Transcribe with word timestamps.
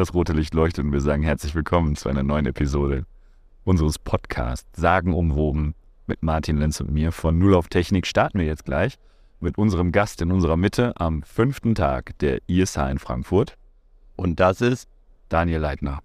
Das 0.00 0.14
rote 0.14 0.32
Licht 0.32 0.54
leuchtet 0.54 0.82
und 0.86 0.92
wir 0.92 1.02
sagen 1.02 1.22
herzlich 1.22 1.54
willkommen 1.54 1.94
zu 1.94 2.08
einer 2.08 2.22
neuen 2.22 2.46
Episode 2.46 3.04
unseres 3.64 3.98
Podcasts 3.98 4.66
Sagenumwoben 4.80 5.74
mit 6.06 6.22
Martin 6.22 6.56
Lenz 6.56 6.80
und 6.80 6.90
mir 6.90 7.12
von 7.12 7.38
Null 7.38 7.52
auf 7.52 7.68
Technik 7.68 8.06
starten 8.06 8.38
wir 8.38 8.46
jetzt 8.46 8.64
gleich 8.64 8.96
mit 9.40 9.58
unserem 9.58 9.92
Gast 9.92 10.22
in 10.22 10.32
unserer 10.32 10.56
Mitte 10.56 10.94
am 10.98 11.22
fünften 11.22 11.74
Tag 11.74 12.18
der 12.20 12.40
ISH 12.46 12.78
in 12.78 12.98
Frankfurt. 12.98 13.58
Und 14.16 14.40
das 14.40 14.62
ist 14.62 14.88
Daniel 15.28 15.60
Leitner. 15.60 15.98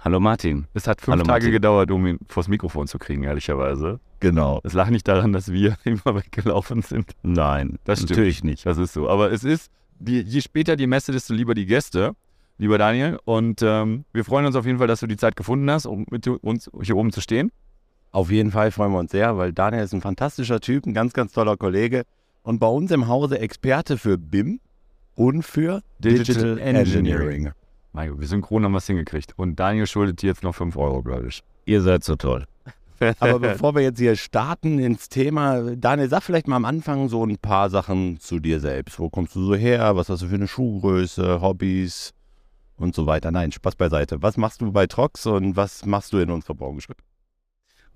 Hallo 0.00 0.20
Martin. 0.20 0.66
Es 0.74 0.86
hat 0.86 1.00
fünf 1.00 1.12
Hallo 1.14 1.22
Tage 1.22 1.44
Martin. 1.46 1.52
gedauert, 1.52 1.90
um 1.92 2.06
ihn 2.06 2.18
vors 2.28 2.48
Mikrofon 2.48 2.88
zu 2.88 2.98
kriegen, 2.98 3.22
ehrlicherweise. 3.22 4.00
Genau. 4.20 4.60
Es 4.64 4.74
lag 4.74 4.90
nicht 4.90 5.08
daran, 5.08 5.32
dass 5.32 5.50
wir 5.50 5.78
immer 5.84 6.14
weggelaufen 6.14 6.82
sind. 6.82 7.12
Nein, 7.22 7.78
Das 7.84 8.00
stimmt. 8.00 8.10
natürlich 8.10 8.44
nicht. 8.44 8.66
Das 8.66 8.76
ist 8.76 8.92
so. 8.92 9.08
Aber 9.08 9.32
es 9.32 9.44
ist, 9.44 9.70
die, 9.98 10.20
je 10.20 10.42
später 10.42 10.76
die 10.76 10.86
Messe, 10.86 11.10
desto 11.10 11.32
lieber 11.32 11.54
die 11.54 11.64
Gäste, 11.64 12.14
lieber 12.58 12.78
Daniel. 12.78 13.18
Und 13.24 13.62
ähm, 13.62 14.04
wir 14.12 14.24
freuen 14.24 14.46
uns 14.46 14.56
auf 14.56 14.66
jeden 14.66 14.78
Fall, 14.78 14.86
dass 14.86 15.00
du 15.00 15.06
die 15.06 15.16
Zeit 15.16 15.36
gefunden 15.36 15.70
hast, 15.70 15.86
um 15.86 16.06
mit 16.10 16.26
uns 16.26 16.70
hier 16.82 16.96
oben 16.96 17.12
zu 17.12 17.20
stehen. 17.20 17.50
Auf 18.12 18.30
jeden 18.30 18.52
Fall 18.52 18.70
freuen 18.70 18.92
wir 18.92 19.00
uns 19.00 19.10
sehr, 19.10 19.36
weil 19.36 19.52
Daniel 19.52 19.82
ist 19.82 19.92
ein 19.92 20.00
fantastischer 20.00 20.60
Typ, 20.60 20.86
ein 20.86 20.94
ganz, 20.94 21.12
ganz 21.12 21.32
toller 21.32 21.56
Kollege 21.56 22.04
und 22.44 22.60
bei 22.60 22.68
uns 22.68 22.90
im 22.92 23.08
Hause 23.08 23.40
Experte 23.40 23.98
für 23.98 24.18
BIM 24.18 24.60
und 25.16 25.42
für 25.42 25.82
Digital 25.98 26.56
Digital, 26.56 26.58
Engineering. 26.58 27.50
Mein 27.92 28.10
Gott, 28.10 28.20
wir 28.20 28.28
synchron 28.28 28.64
haben 28.64 28.74
was 28.74 28.86
hingekriegt. 28.86 29.32
Und 29.36 29.58
Daniel 29.58 29.86
schuldet 29.86 30.22
dir 30.22 30.28
jetzt 30.28 30.42
noch 30.42 30.54
5 30.54 30.76
Euro, 30.76 31.02
glaube 31.02 31.28
ich. 31.28 31.42
Ihr 31.64 31.80
seid 31.80 32.04
so 32.04 32.16
toll. 32.16 32.44
Aber 33.18 33.38
bevor 33.38 33.74
wir 33.74 33.82
jetzt 33.82 33.98
hier 33.98 34.16
starten 34.16 34.78
ins 34.78 35.08
Thema, 35.08 35.74
Daniel, 35.76 36.08
sag 36.08 36.22
vielleicht 36.22 36.46
mal 36.46 36.56
am 36.56 36.64
Anfang 36.64 37.08
so 37.08 37.24
ein 37.24 37.38
paar 37.38 37.70
Sachen 37.70 38.20
zu 38.20 38.38
dir 38.38 38.60
selbst. 38.60 38.98
Wo 38.98 39.10
kommst 39.10 39.34
du 39.34 39.44
so 39.44 39.54
her? 39.54 39.96
Was 39.96 40.08
hast 40.08 40.22
du 40.22 40.26
für 40.28 40.34
eine 40.34 40.48
Schuhgröße, 40.48 41.40
Hobbys 41.40 42.12
und 42.76 42.94
so 42.94 43.06
weiter? 43.06 43.30
Nein, 43.30 43.52
Spaß 43.52 43.76
beiseite. 43.76 44.22
Was 44.22 44.36
machst 44.36 44.60
du 44.60 44.72
bei 44.72 44.86
Trox 44.86 45.26
und 45.26 45.56
was 45.56 45.84
machst 45.86 46.12
du 46.12 46.18
in 46.18 46.30
unserer 46.30 46.54
Branche? 46.54 46.94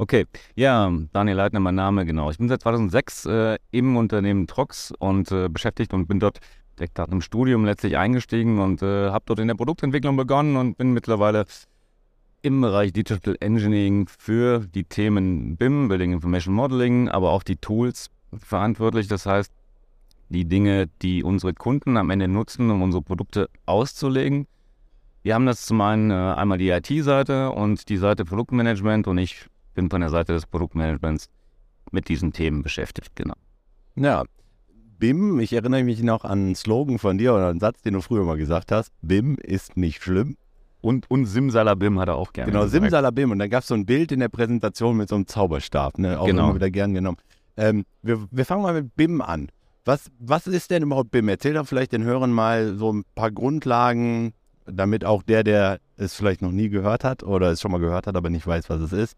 Okay, 0.00 0.26
ja, 0.54 0.92
Daniel 1.12 1.36
Leitner, 1.36 1.58
mein 1.58 1.74
Name, 1.74 2.06
genau. 2.06 2.30
Ich 2.30 2.38
bin 2.38 2.48
seit 2.48 2.62
2006 2.62 3.26
äh, 3.26 3.58
im 3.72 3.96
Unternehmen 3.96 4.46
Trox 4.46 4.92
und 4.98 5.32
äh, 5.32 5.48
beschäftigt 5.48 5.92
und 5.92 6.06
bin 6.06 6.20
dort 6.20 6.38
direkt 6.78 6.98
nach 6.98 7.08
dem 7.08 7.20
Studium 7.20 7.64
letztlich 7.64 7.96
eingestiegen 7.96 8.60
und 8.60 8.80
äh, 8.82 9.10
habe 9.10 9.24
dort 9.26 9.40
in 9.40 9.48
der 9.48 9.56
Produktentwicklung 9.56 10.16
begonnen 10.16 10.56
und 10.56 10.78
bin 10.78 10.92
mittlerweile 10.92 11.46
im 12.42 12.60
Bereich 12.60 12.92
Digital 12.92 13.36
Engineering 13.40 14.06
für 14.06 14.60
die 14.60 14.84
Themen 14.84 15.56
BIM, 15.56 15.88
Building 15.88 16.12
Information 16.12 16.54
Modeling, 16.54 17.08
aber 17.08 17.32
auch 17.32 17.42
die 17.42 17.56
Tools 17.56 18.10
verantwortlich. 18.36 19.08
Das 19.08 19.26
heißt, 19.26 19.52
die 20.28 20.44
Dinge, 20.44 20.88
die 21.02 21.24
unsere 21.24 21.54
Kunden 21.54 21.96
am 21.96 22.10
Ende 22.10 22.28
nutzen, 22.28 22.70
um 22.70 22.82
unsere 22.82 23.02
Produkte 23.02 23.48
auszulegen. 23.66 24.46
Wir 25.22 25.34
haben 25.34 25.46
das 25.46 25.66
zum 25.66 25.80
einen 25.80 26.10
äh, 26.10 26.14
einmal 26.14 26.58
die 26.58 26.70
IT-Seite 26.70 27.50
und 27.50 27.88
die 27.88 27.96
Seite 27.96 28.24
Produktmanagement 28.24 29.06
und 29.08 29.18
ich 29.18 29.46
bin 29.74 29.90
von 29.90 30.00
der 30.00 30.10
Seite 30.10 30.32
des 30.32 30.46
Produktmanagements 30.46 31.28
mit 31.90 32.08
diesen 32.08 32.32
Themen 32.32 32.62
beschäftigt, 32.62 33.14
genau. 33.14 33.34
Ja, 33.96 34.24
BIM, 34.98 35.38
ich 35.40 35.52
erinnere 35.52 35.84
mich 35.84 36.02
noch 36.02 36.24
an 36.24 36.38
einen 36.38 36.54
Slogan 36.54 36.98
von 36.98 37.18
dir 37.18 37.34
oder 37.34 37.48
einen 37.48 37.60
Satz, 37.60 37.82
den 37.82 37.94
du 37.94 38.00
früher 38.00 38.24
mal 38.24 38.36
gesagt 38.36 38.72
hast. 38.72 38.92
BIM 39.02 39.36
ist 39.36 39.76
nicht 39.76 40.02
schlimm. 40.02 40.36
Und, 40.80 41.10
und 41.10 41.26
Simsalabim 41.26 41.98
hat 41.98 42.08
er 42.08 42.16
auch 42.16 42.32
gerne 42.32 42.50
Genau, 42.52 42.64
gesagt. 42.64 42.82
Simsalabim. 42.82 43.30
Und 43.32 43.38
dann 43.40 43.50
gab 43.50 43.62
es 43.62 43.68
so 43.68 43.74
ein 43.74 43.84
Bild 43.86 44.12
in 44.12 44.20
der 44.20 44.28
Präsentation 44.28 44.96
mit 44.96 45.08
so 45.08 45.16
einem 45.16 45.26
Zauberstab. 45.26 45.98
Ne? 45.98 46.18
Auch 46.18 46.26
Genau. 46.26 46.44
immer 46.46 46.54
wieder 46.54 46.70
gern 46.70 46.94
genommen. 46.94 47.18
Ähm, 47.56 47.84
wir, 48.02 48.26
wir 48.30 48.44
fangen 48.44 48.62
mal 48.62 48.74
mit 48.74 48.94
BIM 48.94 49.20
an. 49.20 49.48
Was, 49.84 50.10
was 50.18 50.46
ist 50.46 50.70
denn 50.70 50.82
überhaupt 50.84 51.10
BIM? 51.10 51.28
Erzähl 51.28 51.54
doch 51.54 51.66
vielleicht 51.66 51.92
den 51.92 52.04
Hörern 52.04 52.30
mal 52.32 52.76
so 52.76 52.92
ein 52.92 53.04
paar 53.14 53.30
Grundlagen, 53.32 54.32
damit 54.70 55.04
auch 55.04 55.22
der, 55.22 55.44
der 55.44 55.80
es 55.96 56.14
vielleicht 56.14 56.42
noch 56.42 56.52
nie 56.52 56.68
gehört 56.68 57.04
hat 57.04 57.22
oder 57.22 57.50
es 57.50 57.60
schon 57.60 57.72
mal 57.72 57.78
gehört 57.80 58.06
hat, 58.06 58.16
aber 58.16 58.30
nicht 58.30 58.46
weiß, 58.46 58.70
was 58.70 58.80
es 58.80 58.92
ist, 58.92 59.16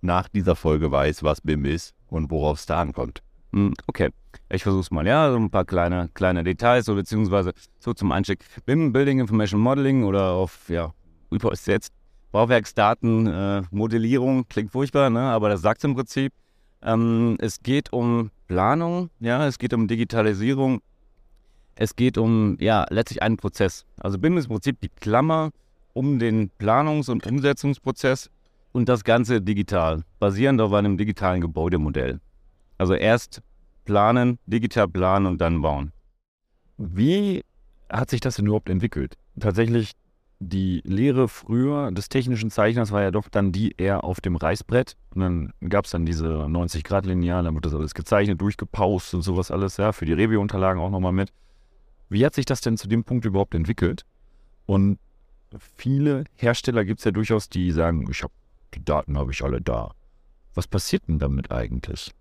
nach 0.00 0.28
dieser 0.28 0.56
Folge 0.56 0.90
weiß, 0.90 1.22
was 1.22 1.40
BIM 1.40 1.64
ist 1.64 1.94
und 2.08 2.30
worauf 2.30 2.58
es 2.58 2.66
da 2.66 2.80
ankommt. 2.80 3.22
Hm, 3.52 3.74
Okay, 3.86 4.10
ich 4.48 4.62
versuche 4.62 4.80
es 4.80 4.90
mal. 4.90 5.06
Ja, 5.06 5.30
so 5.30 5.36
ein 5.36 5.50
paar 5.50 5.64
kleine, 5.64 6.08
kleine 6.14 6.42
Details, 6.42 6.86
so 6.86 6.94
beziehungsweise 6.94 7.52
so 7.78 7.92
zum 7.92 8.12
Einstieg. 8.12 8.40
BIM, 8.66 8.92
Building 8.92 9.20
Information 9.20 9.60
Modeling 9.60 10.04
oder 10.04 10.30
auf, 10.32 10.68
ja, 10.68 10.92
übersetzt 11.30 11.92
Bauwerksdaten, 12.32 13.26
äh, 13.26 13.62
Modellierung, 13.70 14.48
klingt 14.48 14.72
furchtbar, 14.72 15.10
ne? 15.10 15.20
aber 15.20 15.50
das 15.50 15.60
sagt 15.60 15.84
im 15.84 15.94
Prinzip. 15.94 16.32
Ähm, 16.82 17.36
es 17.38 17.62
geht 17.62 17.92
um 17.92 18.30
Planung, 18.48 19.10
ja, 19.20 19.46
es 19.46 19.58
geht 19.58 19.74
um 19.74 19.86
Digitalisierung, 19.86 20.80
es 21.74 21.96
geht 21.96 22.18
um, 22.18 22.56
ja, 22.60 22.86
letztlich 22.90 23.22
einen 23.22 23.36
Prozess. 23.36 23.86
Also 23.98 24.18
BIM 24.18 24.36
ist 24.36 24.46
im 24.46 24.52
Prinzip 24.52 24.80
die 24.80 24.88
Klammer 24.88 25.50
um 25.94 26.18
den 26.18 26.50
Planungs- 26.58 27.10
und 27.10 27.26
Umsetzungsprozess 27.26 28.30
und 28.72 28.88
das 28.88 29.04
Ganze 29.04 29.40
digital, 29.40 30.04
basierend 30.18 30.60
auf 30.60 30.72
einem 30.72 30.96
digitalen 30.96 31.40
Gebäudemodell. 31.40 32.20
Also 32.78 32.94
erst 32.94 33.42
planen, 33.84 34.38
digital 34.46 34.88
planen 34.88 35.26
und 35.26 35.40
dann 35.40 35.62
bauen. 35.62 35.92
Wie 36.78 37.42
hat 37.90 38.10
sich 38.10 38.20
das 38.20 38.36
denn 38.36 38.46
überhaupt 38.46 38.70
entwickelt? 38.70 39.16
Tatsächlich, 39.38 39.92
die 40.40 40.82
Lehre 40.84 41.28
früher 41.28 41.92
des 41.92 42.08
technischen 42.08 42.50
Zeichners 42.50 42.90
war 42.90 43.02
ja 43.02 43.10
doch 43.12 43.28
dann 43.28 43.52
die 43.52 43.74
eher 43.76 44.02
auf 44.02 44.20
dem 44.20 44.34
Reißbrett. 44.34 44.96
Und 45.14 45.20
dann 45.20 45.52
gab 45.68 45.84
es 45.84 45.92
dann 45.92 46.04
diese 46.04 46.26
90-Grad-Lineal, 46.26 47.44
dann 47.44 47.54
wird 47.54 47.66
das 47.66 47.74
alles 47.74 47.94
gezeichnet, 47.94 48.40
durchgepaust 48.40 49.14
und 49.14 49.22
sowas 49.22 49.50
alles, 49.50 49.76
ja, 49.76 49.92
für 49.92 50.04
die 50.04 50.14
Review-Unterlagen 50.14 50.80
auch 50.80 50.90
nochmal 50.90 51.12
mit. 51.12 51.32
Wie 52.12 52.26
hat 52.26 52.34
sich 52.34 52.44
das 52.44 52.60
denn 52.60 52.76
zu 52.76 52.88
dem 52.88 53.04
Punkt 53.04 53.24
überhaupt 53.24 53.54
entwickelt? 53.54 54.04
Und 54.66 54.98
viele 55.76 56.24
Hersteller 56.36 56.84
gibt 56.84 57.00
es 57.00 57.04
ja 57.04 57.10
durchaus, 57.10 57.48
die 57.48 57.70
sagen, 57.70 58.06
ich 58.10 58.22
habe 58.22 58.32
die 58.74 58.84
Daten 58.84 59.16
habe 59.16 59.32
ich 59.32 59.42
alle 59.42 59.62
da. 59.62 59.92
Was 60.54 60.66
passiert 60.66 61.08
denn 61.08 61.18
damit 61.18 61.50
eigentlich? 61.50 62.12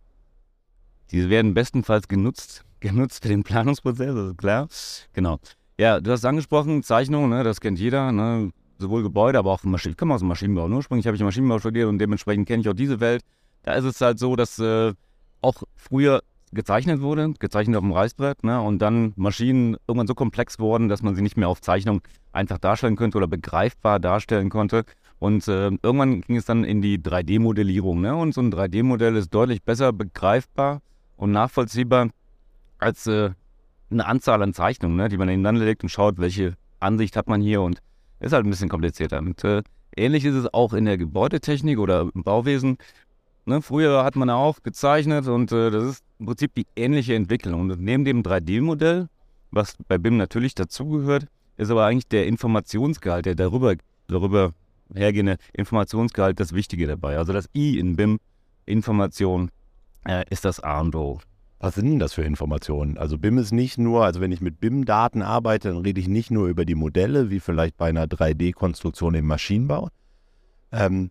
Diese 1.12 1.29
werden 1.29 1.53
bestenfalls 1.53 2.07
genutzt, 2.07 2.63
genutzt 2.79 3.24
für 3.24 3.29
den 3.29 3.44
Planungsprozess, 3.44 4.16
das 4.16 4.38
klar. 4.38 4.69
Genau. 5.12 5.40
Ja, 5.78 6.00
du 6.00 6.12
hast 6.12 6.19
es 6.19 6.25
angesprochen, 6.25 6.84
Zeichnung, 6.84 7.29
ne, 7.29 7.44
das 7.44 7.59
kennt 7.59 7.78
jeder, 7.78 8.13
ne, 8.13 8.52
sowohl 8.79 9.03
Gebäude, 9.03 9.40
aber 9.40 9.52
auch 9.52 9.63
Maschinen. 9.63 9.91
Ich 9.91 9.97
komme 9.97 10.13
aus 10.13 10.22
dem 10.22 10.29
Maschinenbau. 10.29 10.69
Ne? 10.69 10.78
Ursprünglich 10.78 11.06
habe 11.06 11.18
ich 11.18 11.23
Maschinenbau 11.23 11.59
studiert 11.59 11.90
und 11.90 12.00
dementsprechend 12.00 12.47
kenne 12.47 12.62
ich 12.62 12.69
auch 12.69 12.73
diese 12.73 13.02
Welt. 13.02 13.23
Da 13.63 13.73
ist 13.73 13.84
es 13.84 14.00
halt 14.00 14.19
so, 14.19 14.38
dass 14.38 14.58
äh, 14.58 14.94
auch 15.41 15.63
früher 15.75 16.23
gezeichnet 16.53 17.01
wurde, 17.01 17.34
gezeichnet 17.39 17.78
auf 17.78 17.84
dem 17.84 17.91
Reißbrett, 17.91 18.44
ne? 18.44 18.62
und 18.62 18.79
dann 18.79 19.13
Maschinen 19.16 19.78
irgendwann 19.88 20.07
so 20.07 20.16
komplex 20.16 20.59
wurden, 20.59 20.89
dass 20.89 21.01
man 21.01 21.16
sie 21.16 21.22
nicht 21.22 21.38
mehr 21.38 21.47
auf 21.47 21.62
Zeichnung 21.62 22.01
einfach 22.31 22.57
darstellen 22.57 22.95
könnte 22.95 23.17
oder 23.17 23.28
begreifbar 23.28 24.00
darstellen 24.00 24.50
konnte. 24.50 24.84
Und 25.19 25.47
äh, 25.47 25.69
irgendwann 25.84 26.22
ging 26.22 26.35
es 26.35 26.45
dann 26.45 26.63
in 26.63 26.81
die 26.81 26.97
3D-Modellierung. 26.97 28.01
Ne? 28.01 28.16
Und 28.16 28.34
so 28.34 28.41
ein 28.41 28.51
3D-Modell 28.51 29.16
ist 29.16 29.34
deutlich 29.34 29.61
besser 29.61 29.94
begreifbar 29.94 30.81
und 31.16 31.31
nachvollziehbar 31.31 32.09
als 32.79 33.06
äh, 33.07 33.29
eine 33.91 34.06
Anzahl 34.06 34.41
an 34.41 34.53
Zeichnungen, 34.53 34.97
ne? 34.97 35.09
die 35.09 35.17
man 35.17 35.29
ineinander 35.29 35.66
legt 35.66 35.84
und 35.84 35.90
schaut, 35.90 36.17
welche 36.17 36.56
Ansicht 36.79 37.16
hat 37.16 37.28
man 37.28 37.40
hier. 37.40 37.61
Und 37.61 37.81
ist 38.19 38.34
halt 38.34 38.45
ein 38.45 38.50
bisschen 38.50 38.69
komplizierter. 38.69 39.19
Und 39.19 39.44
äh, 39.44 39.63
ähnlich 39.95 40.25
ist 40.25 40.35
es 40.35 40.53
auch 40.53 40.73
in 40.73 40.85
der 40.85 40.97
Gebäudetechnik 40.97 41.79
oder 41.79 42.09
im 42.13 42.23
Bauwesen. 42.23 42.78
Ne? 43.45 43.61
Früher 43.61 44.03
hat 44.03 44.16
man 44.16 44.29
auch 44.29 44.61
gezeichnet 44.63 45.28
und 45.28 45.51
äh, 45.51 45.72
das 45.72 45.84
ist 45.84 46.03
im 46.22 46.28
Prinzip 46.28 46.54
die 46.54 46.68
ähnliche 46.76 47.16
Entwicklung. 47.16 47.62
Und 47.62 47.82
neben 47.82 48.06
dem 48.06 48.22
3D-Modell, 48.22 49.08
was 49.50 49.76
bei 49.88 49.98
BIM 49.98 50.18
natürlich 50.18 50.54
dazugehört, 50.54 51.26
ist 51.58 51.72
aber 51.72 51.86
eigentlich 51.86 52.08
der 52.08 52.28
Informationsgehalt, 52.28 53.26
der 53.26 53.36
darüber, 53.36 53.76
darüber 54.08 54.54
hergehende 54.94 55.38
Informationsgehalt 55.54 56.40
das 56.40 56.54
Wichtige 56.54 56.86
dabei. 56.86 57.18
Also 57.18 57.34
das 57.34 57.50
I 57.56 57.80
in 57.80 57.96
BIM, 57.96 58.20
Information, 58.68 59.50
äh, 60.08 60.24
ist 60.30 60.46
das 60.46 60.59
A 60.59 60.82
und 60.82 60.96
O. 60.96 61.20
Was 61.59 61.76
sind 61.76 61.86
denn 61.86 62.00
das 62.00 62.14
für 62.14 62.24
Informationen? 62.24 63.00
Also 63.00 63.18
BIM 63.18 63.40
ist 63.40 63.52
nicht 63.52 63.80
nur, 63.80 64.06
also 64.06 64.22
wenn 64.22 64.32
ich 64.32 64.42
mit 64.42 64.59
BIM-Daten 64.59 65.24
arbeite, 65.24 65.70
dann 65.70 65.80
rede 65.80 66.00
ich 66.00 66.08
nicht 66.08 66.30
nur 66.30 66.48
über 66.48 66.66
die 66.66 66.76
Modelle, 66.76 67.32
wie 67.32 67.40
vielleicht 67.40 67.78
bei 67.78 67.90
einer 67.90 68.06
3D-Konstruktion 68.06 69.16
im 69.16 69.26
Maschinenbau, 69.26 69.90
ähm, 70.72 71.09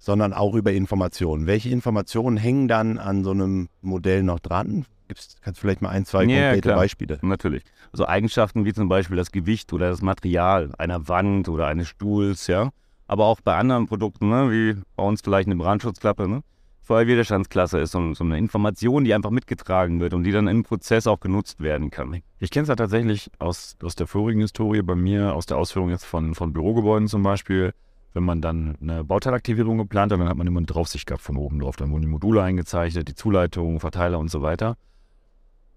sondern 0.00 0.32
auch 0.32 0.54
über 0.54 0.72
Informationen. 0.72 1.46
Welche 1.46 1.68
Informationen 1.68 2.36
hängen 2.36 2.66
dann 2.66 2.98
an 2.98 3.22
so 3.22 3.30
einem 3.30 3.68
Modell 3.82 4.24
noch 4.24 4.40
dran? 4.40 4.86
Gibt's, 5.06 5.36
kannst 5.42 5.58
du 5.58 5.62
vielleicht 5.62 5.82
mal 5.82 5.90
ein, 5.90 6.04
zwei 6.06 6.24
Ja, 6.24 6.48
konkrete 6.48 6.68
klar. 6.68 6.76
Beispiele? 6.76 7.18
Natürlich. 7.22 7.62
Also 7.92 8.06
Eigenschaften 8.06 8.64
wie 8.64 8.72
zum 8.72 8.88
Beispiel 8.88 9.16
das 9.16 9.30
Gewicht 9.30 9.72
oder 9.72 9.90
das 9.90 10.02
Material 10.02 10.72
einer 10.78 11.06
Wand 11.08 11.48
oder 11.48 11.66
eines 11.66 11.88
Stuhls, 11.88 12.46
ja. 12.46 12.70
Aber 13.06 13.26
auch 13.26 13.40
bei 13.40 13.56
anderen 13.56 13.86
Produkten, 13.86 14.30
ne, 14.30 14.50
wie 14.50 14.80
bei 14.96 15.02
uns 15.02 15.20
vielleicht 15.20 15.48
eine 15.48 15.56
Brandschutzklappe, 15.56 16.28
ne. 16.28 16.42
Feuerwiderstandsklasse 16.82 17.78
ist 17.78 17.92
so, 17.92 18.14
so 18.14 18.24
eine 18.24 18.38
Information, 18.38 19.04
die 19.04 19.14
einfach 19.14 19.30
mitgetragen 19.30 20.00
wird 20.00 20.14
und 20.14 20.24
die 20.24 20.32
dann 20.32 20.48
im 20.48 20.62
Prozess 20.62 21.06
auch 21.06 21.20
genutzt 21.20 21.60
werden 21.60 21.90
kann. 21.90 22.22
Ich 22.38 22.50
kenne 22.50 22.62
es 22.62 22.68
ja 22.68 22.74
tatsächlich 22.74 23.30
aus, 23.38 23.76
aus 23.82 23.94
der 23.96 24.06
vorigen 24.06 24.40
Historie 24.40 24.82
bei 24.82 24.94
mir, 24.94 25.34
aus 25.34 25.46
der 25.46 25.58
Ausführung 25.58 25.90
jetzt 25.90 26.04
von, 26.04 26.34
von 26.34 26.52
Bürogebäuden 26.52 27.06
zum 27.06 27.22
Beispiel. 27.22 27.74
Wenn 28.12 28.24
man 28.24 28.40
dann 28.40 28.76
eine 28.80 29.04
Bauteilaktivierung 29.04 29.78
geplant 29.78 30.12
hat, 30.12 30.18
dann 30.18 30.28
hat 30.28 30.36
man 30.36 30.46
immer 30.46 30.58
eine 30.58 30.66
Draufsicht 30.66 31.06
gehabt 31.06 31.22
von 31.22 31.36
oben 31.36 31.60
drauf. 31.60 31.76
Dann 31.76 31.90
wurden 31.90 32.02
die 32.02 32.08
Module 32.08 32.42
eingezeichnet, 32.42 33.08
die 33.08 33.14
Zuleitungen, 33.14 33.78
Verteiler 33.78 34.18
und 34.18 34.30
so 34.30 34.42
weiter. 34.42 34.76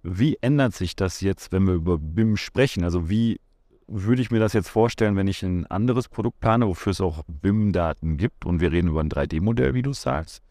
Wie 0.02 0.38
ändert 0.42 0.74
sich 0.74 0.96
das 0.96 1.22
jetzt, 1.22 1.52
wenn 1.52 1.66
wir 1.66 1.76
über 1.76 1.98
BIM 1.98 2.36
sprechen? 2.38 2.84
Also 2.84 3.10
wie 3.10 3.40
würde 3.88 4.22
ich 4.22 4.32
mir 4.32 4.40
das 4.40 4.54
jetzt 4.54 4.70
vorstellen, 4.70 5.16
wenn 5.16 5.28
ich 5.28 5.44
ein 5.44 5.68
anderes 5.68 6.10
Produkt 6.10 6.40
plane, 6.40 6.68
wofür 6.68 6.92
es 6.92 7.02
auch 7.02 7.24
BIM-Daten 7.28 8.18
gibt 8.18 8.46
und 8.46 8.60
wir 8.60 8.72
reden 8.72 8.90
über 8.90 9.02
ein 9.02 9.10
3D-Modell, 9.10 9.74
wie 9.74 9.82
du 9.82 9.94
sagst. 9.94 10.42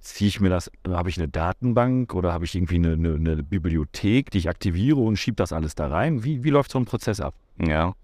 Ziehe 0.00 0.28
ich 0.28 0.40
mir 0.40 0.50
das, 0.50 0.70
habe 0.86 1.08
ich 1.08 1.16
eine 1.16 1.28
Datenbank 1.28 2.14
oder 2.14 2.32
habe 2.32 2.44
ich 2.44 2.54
irgendwie 2.54 2.74
eine, 2.74 2.92
eine, 2.92 3.14
eine, 3.14 3.42
Bibliothek, 3.42 4.30
die 4.30 4.38
ich 4.38 4.50
aktiviere 4.50 5.00
und 5.00 5.16
schiebe 5.16 5.36
das 5.36 5.52
alles 5.52 5.74
da 5.74 5.86
rein? 5.86 6.24
Wie, 6.24 6.44
wie 6.44 6.50
läuft 6.50 6.72
so 6.72 6.78
ein 6.78 6.84
Prozess 6.84 7.20
ab? 7.20 7.34
Ja, 7.58 7.94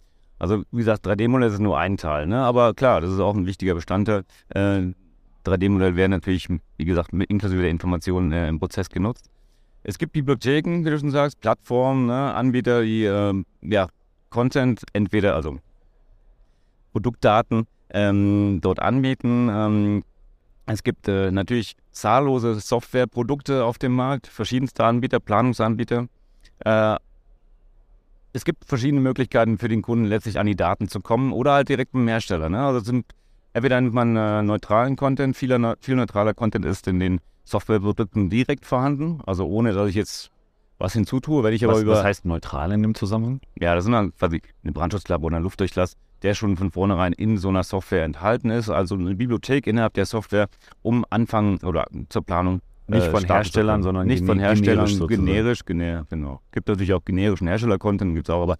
also 0.40 0.64
wie 0.72 0.78
gesagt, 0.78 1.06
3D-Modell 1.06 1.50
ist 1.50 1.60
nur 1.60 1.78
ein 1.78 1.98
Teil, 1.98 2.26
ne? 2.26 2.38
aber 2.42 2.72
klar, 2.74 3.00
das 3.00 3.12
ist 3.12 3.20
auch 3.20 3.34
ein 3.36 3.46
wichtiger 3.46 3.74
Bestandteil. 3.74 4.24
Äh, 4.48 4.94
3D-Modell 5.46 5.96
werden 5.96 6.10
natürlich, 6.10 6.48
wie 6.78 6.84
gesagt, 6.84 7.12
mit 7.12 7.30
inklusive 7.30 7.60
der 7.60 7.70
Informationen 7.70 8.32
äh, 8.32 8.48
im 8.48 8.58
Prozess 8.58 8.88
genutzt. 8.88 9.30
Es 9.82 9.98
gibt 9.98 10.12
Bibliotheken, 10.12 10.84
wie 10.84 10.90
du 10.90 10.98
schon 10.98 11.10
sagst, 11.10 11.40
Plattformen, 11.40 12.06
ne, 12.06 12.34
Anbieter, 12.34 12.82
die 12.82 13.04
ähm, 13.04 13.44
ja, 13.60 13.88
Content 14.30 14.82
entweder, 14.94 15.34
also 15.34 15.58
Produktdaten 16.92 17.66
ähm, 17.90 18.60
dort 18.62 18.80
anbieten. 18.80 19.48
Ähm, 19.50 20.04
es 20.64 20.82
gibt 20.82 21.06
äh, 21.08 21.30
natürlich 21.30 21.74
zahllose 21.92 22.60
Softwareprodukte 22.60 23.64
auf 23.64 23.76
dem 23.76 23.92
Markt, 23.92 24.26
verschiedenste 24.26 24.84
Anbieter, 24.84 25.20
Planungsanbieter. 25.20 26.06
Äh, 26.60 26.96
es 28.32 28.44
gibt 28.44 28.64
verschiedene 28.64 29.00
Möglichkeiten 29.00 29.58
für 29.58 29.68
den 29.68 29.82
Kunden 29.82 30.04
letztlich 30.04 30.38
an 30.38 30.46
die 30.46 30.56
Daten 30.56 30.88
zu 30.88 31.00
kommen 31.00 31.32
oder 31.32 31.52
halt 31.52 31.68
direkt 31.68 31.94
mit 31.94 32.02
dem 32.02 32.08
Hersteller. 32.08 32.48
Ne? 32.48 32.60
Also 32.60 32.80
sind 32.80 33.06
entweder 33.52 33.80
nimmt 33.80 33.94
man 33.94 34.16
äh, 34.16 34.42
neutralen 34.42 34.96
Content, 34.96 35.36
viel, 35.36 35.76
viel 35.80 35.96
neutraler 35.96 36.34
Content 36.34 36.64
ist 36.64 36.86
in 36.86 37.00
den 37.00 37.20
Softwareprodukten 37.44 38.30
direkt 38.30 38.64
vorhanden, 38.64 39.20
also 39.26 39.46
ohne 39.46 39.72
dass 39.72 39.88
ich 39.88 39.96
jetzt 39.96 40.30
was 40.78 40.92
hinzutue, 40.94 41.42
wenn 41.42 41.52
ich 41.52 41.64
aber 41.64 41.74
was, 41.74 41.82
über. 41.82 41.92
Was 41.92 42.04
heißt 42.04 42.24
neutral 42.24 42.72
in 42.72 42.82
dem 42.82 42.94
Zusammenhang? 42.94 43.40
Ja, 43.58 43.74
das 43.74 43.84
sind 43.84 43.92
dann 43.92 44.14
quasi 44.16 44.40
eine 44.62 44.72
Brandschutzklappe 44.72 45.24
oder 45.24 45.36
ein 45.36 45.42
Luftdurchlass, 45.42 45.96
der 46.22 46.34
schon 46.34 46.56
von 46.56 46.70
vornherein 46.70 47.12
in 47.12 47.36
so 47.36 47.48
einer 47.48 47.64
Software 47.64 48.04
enthalten 48.04 48.50
ist. 48.50 48.70
Also 48.70 48.94
eine 48.94 49.14
Bibliothek 49.14 49.66
innerhalb 49.66 49.94
der 49.94 50.06
Software, 50.06 50.48
um 50.82 51.04
anfangen 51.10 51.58
oder 51.64 51.86
zur 52.08 52.24
Planung. 52.24 52.60
Nicht 52.90 53.06
äh, 53.06 53.10
von 53.10 53.24
Herstellern, 53.24 53.82
sondern 53.82 54.06
nicht 54.06 54.24
von 54.24 54.38
Herstellern, 54.38 54.86
generisch, 55.08 55.64
generisch, 55.64 56.08
genau. 56.08 56.40
Gibt 56.52 56.68
natürlich 56.68 56.92
auch 56.92 57.04
generischen 57.04 57.46
Hersteller-Content, 57.46 58.14
gibt 58.14 58.28
es 58.28 58.34
auch, 58.34 58.42
aber 58.42 58.56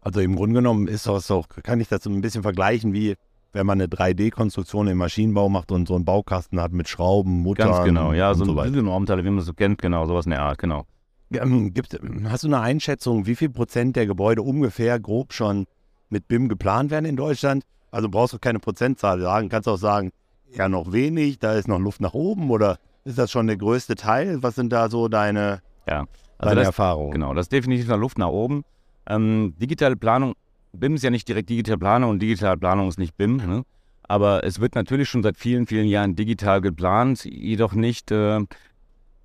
also 0.00 0.20
im 0.20 0.36
Grunde 0.36 0.54
genommen 0.54 0.88
ist 0.88 1.06
das 1.06 1.30
auch, 1.30 1.48
kann 1.48 1.80
ich 1.80 1.88
das 1.88 2.04
so 2.04 2.10
ein 2.10 2.20
bisschen 2.20 2.42
vergleichen, 2.42 2.92
wie 2.94 3.14
wenn 3.52 3.66
man 3.66 3.80
eine 3.80 3.88
3D-Konstruktion 3.88 4.88
im 4.88 4.98
Maschinenbau 4.98 5.48
macht 5.48 5.72
und 5.72 5.88
so 5.88 5.94
einen 5.94 6.04
Baukasten 6.04 6.60
hat 6.60 6.72
mit 6.72 6.88
Schrauben, 6.88 7.40
Muttern. 7.40 7.70
Ganz 7.70 7.84
genau, 7.84 8.12
ja, 8.12 8.34
so, 8.34 8.44
so 8.44 8.62
diese 8.62 8.82
Normteile, 8.82 9.24
wie 9.24 9.30
man 9.30 9.38
es 9.38 9.46
so 9.46 9.54
kennt, 9.54 9.80
genau, 9.80 10.06
sowas 10.06 10.26
in 10.26 10.30
der 10.30 10.42
Art, 10.42 10.58
genau. 10.58 10.86
Ähm, 11.30 11.74
gibt, 11.74 11.98
hast 12.24 12.44
du 12.44 12.48
eine 12.48 12.60
Einschätzung, 12.60 13.26
wie 13.26 13.34
viel 13.34 13.50
Prozent 13.50 13.96
der 13.96 14.06
Gebäude 14.06 14.42
ungefähr 14.42 14.98
grob 14.98 15.32
schon 15.32 15.66
mit 16.08 16.26
BIM 16.28 16.48
geplant 16.48 16.90
werden 16.90 17.04
in 17.04 17.16
Deutschland? 17.16 17.64
Also 17.90 18.08
brauchst 18.08 18.34
du 18.34 18.38
keine 18.38 18.60
Prozentzahl 18.60 19.20
sagen, 19.20 19.48
kannst 19.48 19.68
auch 19.68 19.76
sagen, 19.76 20.10
ja 20.52 20.68
noch 20.68 20.92
wenig, 20.92 21.38
da 21.38 21.52
ist 21.52 21.68
noch 21.68 21.78
Luft 21.78 22.00
nach 22.00 22.14
oben 22.14 22.50
oder 22.50 22.78
ist 23.04 23.18
das 23.18 23.30
schon 23.30 23.46
der 23.46 23.56
größte 23.56 23.94
Teil? 23.94 24.42
Was 24.42 24.54
sind 24.54 24.72
da 24.72 24.88
so 24.88 25.08
deine, 25.08 25.62
ja, 25.86 26.00
also 26.38 26.50
deine 26.50 26.54
das, 26.56 26.66
Erfahrungen? 26.66 27.12
Genau, 27.12 27.34
das 27.34 27.46
ist 27.46 27.52
definitiv 27.52 27.88
noch 27.88 27.98
Luft 27.98 28.18
nach 28.18 28.28
oben. 28.28 28.64
Ähm, 29.06 29.54
digitale 29.60 29.96
Planung, 29.96 30.34
BIM 30.72 30.94
ist 30.94 31.02
ja 31.02 31.10
nicht 31.10 31.28
direkt 31.28 31.48
digitale 31.48 31.78
Planung 31.78 32.10
und 32.10 32.20
digitale 32.20 32.56
Planung 32.56 32.88
ist 32.88 32.98
nicht 32.98 33.16
BIM. 33.16 33.36
Ne? 33.36 33.64
Aber 34.02 34.44
es 34.44 34.60
wird 34.60 34.74
natürlich 34.74 35.08
schon 35.08 35.22
seit 35.22 35.36
vielen, 35.36 35.66
vielen 35.66 35.86
Jahren 35.86 36.16
digital 36.16 36.60
geplant, 36.60 37.24
jedoch 37.24 37.72
nicht 37.72 38.10
äh, 38.10 38.40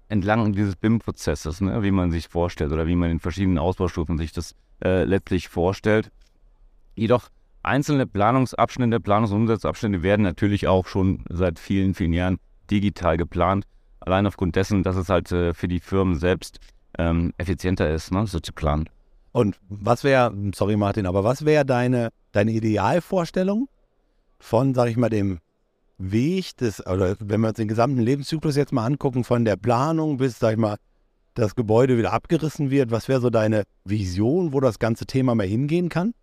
entlang 0.10 0.54
dieses 0.54 0.76
BIM-Prozesses, 0.76 1.62
ne? 1.62 1.84
wie 1.84 1.92
man 1.92 2.12
sich 2.12 2.28
vorstellt 2.28 2.72
oder 2.72 2.88
wie 2.88 2.96
man 2.96 3.12
in 3.12 3.20
verschiedenen 3.20 3.58
Ausbaustufen 3.58 4.18
sich 4.18 4.32
das 4.32 4.56
äh, 4.84 5.04
letztlich 5.04 5.50
vorstellt. 5.50 6.12
Jedoch 6.96 7.30
einzelne 7.64 8.06
Planungsabschnitte, 8.06 8.98
Planungs- 8.98 9.32
und 9.32 9.42
Umsatzabschnitte 9.42 10.04
werden 10.04 10.22
natürlich 10.22 10.68
auch 10.68 10.86
schon 10.86 11.24
seit 11.30 11.60
vielen, 11.60 11.94
vielen 11.94 12.14
Jahren 12.14 12.38
digital 12.70 13.18
geplant. 13.18 13.66
Allein 14.00 14.28
aufgrund 14.28 14.56
dessen, 14.56 14.84
dass 14.84 14.96
es 14.96 15.10
halt 15.10 15.32
äh, 15.32 15.54
für 15.54 15.68
die 15.68 15.80
Firmen 15.80 16.16
selbst 16.16 16.60
ähm, 16.98 17.34
effizienter 17.38 17.90
ist, 17.90 18.12
ne? 18.12 18.28
so 18.28 18.40
zu 18.40 18.54
planen. 18.54 18.90
Und 19.32 19.58
was 19.68 20.04
wäre, 20.04 20.34
sorry 20.54 20.78
Martin, 20.78 21.06
aber 21.06 21.24
was 21.24 21.46
wäre 21.46 21.66
deine, 21.66 22.10
deine 22.34 22.52
Idealvorstellung 22.52 23.68
von, 24.40 24.76
sag 24.76 24.90
ich 24.90 24.98
mal, 24.98 25.10
dem 25.10 25.40
Weg 25.98 26.58
des, 26.58 26.86
oder 26.86 27.16
wenn 27.20 27.42
wir 27.42 27.50
uns 27.50 27.58
den 27.58 27.68
gesamten 27.68 28.00
Lebenszyklus 28.00 28.56
jetzt 28.56 28.74
mal 28.74 28.86
angucken, 28.86 29.24
von 29.24 29.46
der 29.46 29.56
Planung 29.56 30.18
bis, 30.18 30.38
sag 30.38 30.54
ich 30.54 30.60
mal, 30.60 30.78
das 31.34 31.56
Gebäude 31.56 31.98
wieder 31.98 32.14
abgerissen 32.14 32.70
wird, 32.70 32.92
was 32.92 33.08
wäre 33.08 33.22
so 33.22 33.30
deine 33.30 33.64
Vision, 33.86 34.54
wo 34.54 34.60
das 34.60 34.78
ganze 34.78 35.06
Thema 35.06 35.34
mal 35.34 35.48
hingehen 35.48 35.90
kann? 35.90 36.14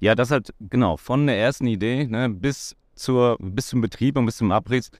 Ja, 0.00 0.14
das 0.14 0.30
halt, 0.30 0.54
genau, 0.60 0.96
von 0.96 1.26
der 1.26 1.38
ersten 1.38 1.66
Idee 1.66 2.06
ne, 2.06 2.30
bis, 2.30 2.74
zur, 2.94 3.36
bis 3.38 3.68
zum 3.68 3.82
Betrieb 3.82 4.16
und 4.16 4.26
bis 4.26 4.38
zum 4.38 4.50
Abriss 4.50 4.90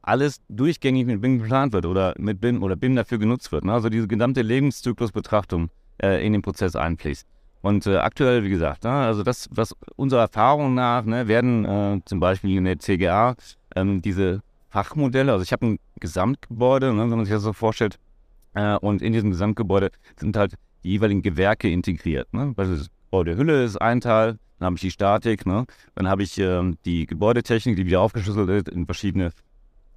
alles 0.00 0.40
durchgängig 0.48 1.06
mit 1.06 1.20
BIM 1.20 1.38
geplant 1.38 1.72
wird 1.72 1.86
oder 1.86 2.14
mit 2.18 2.40
BIM 2.40 2.62
oder 2.62 2.74
BIM 2.74 2.96
dafür 2.96 3.18
genutzt 3.18 3.52
wird. 3.52 3.64
Ne? 3.64 3.72
Also 3.72 3.88
diese 3.88 4.08
gesamte 4.08 4.42
Lebenszyklusbetrachtung 4.42 5.70
äh, 6.02 6.26
in 6.26 6.32
den 6.32 6.42
Prozess 6.42 6.74
einfließt. 6.74 7.26
Und 7.60 7.86
äh, 7.86 7.98
aktuell, 7.98 8.42
wie 8.42 8.50
gesagt, 8.50 8.82
ne, 8.82 8.90
also 8.90 9.22
das, 9.22 9.48
was 9.52 9.76
unserer 9.94 10.22
Erfahrung 10.22 10.74
nach, 10.74 11.04
ne, 11.04 11.28
werden 11.28 11.64
äh, 11.64 12.00
zum 12.04 12.18
Beispiel 12.18 12.56
in 12.56 12.64
der 12.64 12.78
CGA 12.78 13.36
ähm, 13.76 14.02
diese 14.02 14.42
Fachmodelle, 14.70 15.30
also 15.30 15.44
ich 15.44 15.52
habe 15.52 15.66
ein 15.66 15.78
Gesamtgebäude, 16.00 16.92
ne, 16.92 17.02
wenn 17.02 17.10
man 17.10 17.24
sich 17.24 17.32
das 17.32 17.42
so 17.42 17.52
vorstellt, 17.52 18.00
äh, 18.54 18.76
und 18.76 19.00
in 19.00 19.12
diesem 19.12 19.30
Gesamtgebäude 19.30 19.90
sind 20.18 20.36
halt 20.36 20.54
die 20.82 20.90
jeweiligen 20.90 21.22
Gewerke 21.22 21.70
integriert. 21.70 22.32
Ne? 22.34 22.52
Beispielsweise 22.56 22.90
Gebäudehülle 23.12 23.62
ist 23.62 23.76
ein 23.76 24.00
Teil, 24.00 24.38
dann 24.58 24.66
habe 24.66 24.76
ich 24.76 24.80
die 24.80 24.90
Statik, 24.90 25.44
ne? 25.44 25.66
dann 25.94 26.08
habe 26.08 26.22
ich 26.22 26.38
ähm, 26.38 26.78
die 26.86 27.04
Gebäudetechnik, 27.04 27.76
die 27.76 27.84
wieder 27.84 28.00
aufgeschlüsselt 28.00 28.48
ist 28.48 28.68
in 28.70 28.86
verschiedene 28.86 29.32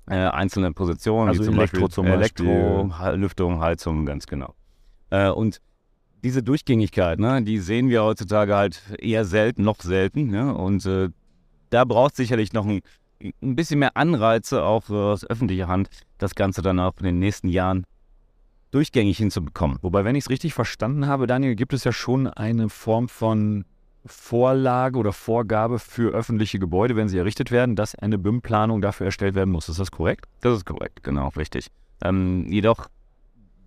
äh, 0.07 0.15
einzelne 0.15 0.73
Positionen, 0.73 1.29
also 1.29 1.41
wie 1.41 1.45
zum 1.45 1.55
Elektro 1.55 1.79
Beispiel 1.79 1.93
zum 1.93 2.07
Elektro, 2.07 2.91
Lüftung, 3.13 3.61
Heizung, 3.61 4.05
ganz 4.05 4.27
genau. 4.27 4.53
Äh, 5.11 5.29
und 5.29 5.61
diese 6.25 6.43
Durchgängigkeit, 6.43 7.17
ne, 7.17 7.41
die 7.41 7.59
sehen 7.59 7.87
wir 7.87 8.03
heutzutage 8.03 8.53
halt 8.53 8.81
eher 8.99 9.23
selten, 9.23 9.63
noch 9.63 9.79
selten. 9.79 10.29
Ne? 10.29 10.53
Und 10.53 10.85
äh, 10.85 11.07
da 11.69 11.85
braucht 11.85 12.17
sicherlich 12.17 12.51
noch 12.51 12.65
ein, 12.65 12.81
ein 13.21 13.55
bisschen 13.55 13.79
mehr 13.79 13.95
Anreize, 13.95 14.61
auch 14.61 14.89
äh, 14.89 14.93
aus 14.93 15.25
öffentlicher 15.25 15.69
Hand, 15.69 15.87
das 16.17 16.35
Ganze 16.35 16.61
dann 16.61 16.81
auch 16.81 16.97
in 16.99 17.05
den 17.05 17.19
nächsten 17.19 17.47
Jahren 17.47 17.85
durchgängig 18.75 19.17
hinzubekommen. 19.17 19.77
Wobei, 19.81 20.03
wenn 20.03 20.15
ich 20.15 20.25
es 20.25 20.29
richtig 20.29 20.53
verstanden 20.53 21.07
habe, 21.07 21.27
Daniel, 21.27 21.55
gibt 21.55 21.73
es 21.73 21.85
ja 21.85 21.93
schon 21.93 22.27
eine 22.27 22.67
Form 22.67 23.07
von 23.07 23.63
Vorlage 24.05 24.99
oder 24.99 25.13
Vorgabe 25.13 25.79
für 25.79 26.13
öffentliche 26.13 26.59
Gebäude, 26.59 26.95
wenn 26.95 27.07
sie 27.07 27.17
errichtet 27.17 27.51
werden, 27.51 27.75
dass 27.75 27.95
eine 27.95 28.17
BIM-Planung 28.17 28.81
dafür 28.81 29.07
erstellt 29.07 29.33
werden 29.33 29.51
muss. 29.51 29.69
Ist 29.69 29.79
das 29.79 29.91
korrekt? 29.91 30.25
Das 30.41 30.55
ist 30.57 30.65
korrekt, 30.65 31.03
genau, 31.03 31.29
richtig. 31.29 31.67
Ähm, 32.03 32.47
jedoch 32.49 32.87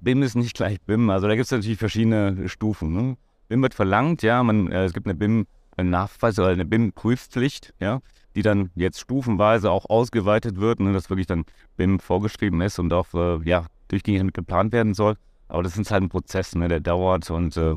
BIM 0.00 0.22
ist 0.22 0.36
nicht 0.36 0.54
gleich 0.54 0.80
BIM. 0.82 1.08
Also 1.08 1.26
da 1.26 1.34
gibt 1.34 1.46
es 1.46 1.50
natürlich 1.50 1.78
verschiedene 1.78 2.48
Stufen. 2.48 2.92
Ne? 2.92 3.16
BIM 3.48 3.62
wird 3.62 3.74
verlangt, 3.74 4.22
ja, 4.22 4.42
man, 4.42 4.70
äh, 4.70 4.84
es 4.84 4.92
gibt 4.92 5.06
eine 5.06 5.14
BIM-Nachweis 5.14 6.38
oder 6.38 6.48
eine 6.48 6.66
BIM-Prüfpflicht, 6.66 7.72
ja, 7.80 8.00
die 8.36 8.42
dann 8.42 8.70
jetzt 8.74 9.00
stufenweise 9.00 9.70
auch 9.70 9.86
ausgeweitet 9.88 10.60
wird, 10.60 10.80
ne, 10.80 10.92
dass 10.92 11.08
wirklich 11.08 11.26
dann 11.26 11.46
BIM 11.78 11.98
vorgeschrieben 11.98 12.60
ist 12.60 12.78
und 12.78 12.92
auch 12.92 13.12
äh, 13.14 13.38
ja, 13.48 13.64
damit 13.88 14.34
geplant 14.34 14.72
werden 14.72 14.94
soll. 14.94 15.16
Aber 15.48 15.62
das 15.62 15.76
ist 15.76 15.90
halt 15.90 16.02
ein 16.02 16.08
Prozess, 16.08 16.54
ne, 16.54 16.68
der 16.68 16.80
dauert 16.80 17.30
und 17.30 17.56
äh, 17.56 17.76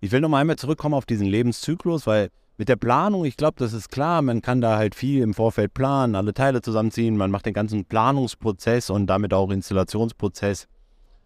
ich 0.00 0.10
will 0.10 0.20
nochmal 0.20 0.40
einmal 0.40 0.56
zurückkommen 0.56 0.94
auf 0.94 1.06
diesen 1.06 1.28
Lebenszyklus, 1.28 2.06
weil 2.08 2.30
mit 2.58 2.68
der 2.68 2.76
Planung, 2.76 3.24
ich 3.24 3.36
glaube, 3.36 3.54
das 3.58 3.72
ist 3.72 3.88
klar, 3.88 4.20
man 4.20 4.42
kann 4.42 4.60
da 4.60 4.76
halt 4.76 4.94
viel 4.94 5.22
im 5.22 5.32
Vorfeld 5.32 5.74
planen, 5.74 6.16
alle 6.16 6.34
Teile 6.34 6.60
zusammenziehen, 6.60 7.16
man 7.16 7.30
macht 7.30 7.46
den 7.46 7.54
ganzen 7.54 7.84
Planungsprozess 7.84 8.90
und 8.90 9.06
damit 9.06 9.32
auch 9.32 9.50
Installationsprozess 9.50 10.66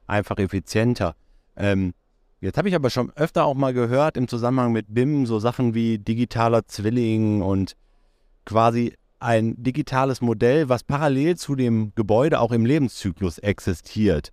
einfach 0.07 0.39
effizienter. 0.39 1.17
Ähm, 1.57 1.95
jetzt 2.41 2.59
habe 2.59 2.69
ich 2.69 2.75
aber 2.75 2.91
schon 2.91 3.11
öfter 3.17 3.47
auch 3.47 3.55
mal 3.55 3.73
gehört 3.73 4.17
im 4.17 4.29
Zusammenhang 4.29 4.73
mit 4.73 4.87
BIM 4.89 5.27
so 5.27 5.39
Sachen 5.39 5.75
wie 5.75 5.99
digitaler 5.99 6.67
Zwilling 6.67 7.43
und 7.43 7.77
quasi 8.45 8.95
ein 9.19 9.55
digitales 9.63 10.21
Modell, 10.21 10.69
was 10.69 10.83
parallel 10.83 11.37
zu 11.37 11.55
dem 11.55 11.93
Gebäude 11.95 12.41
auch 12.41 12.53
im 12.53 12.67
Lebenszyklus 12.67 13.39
existiert. 13.39 14.33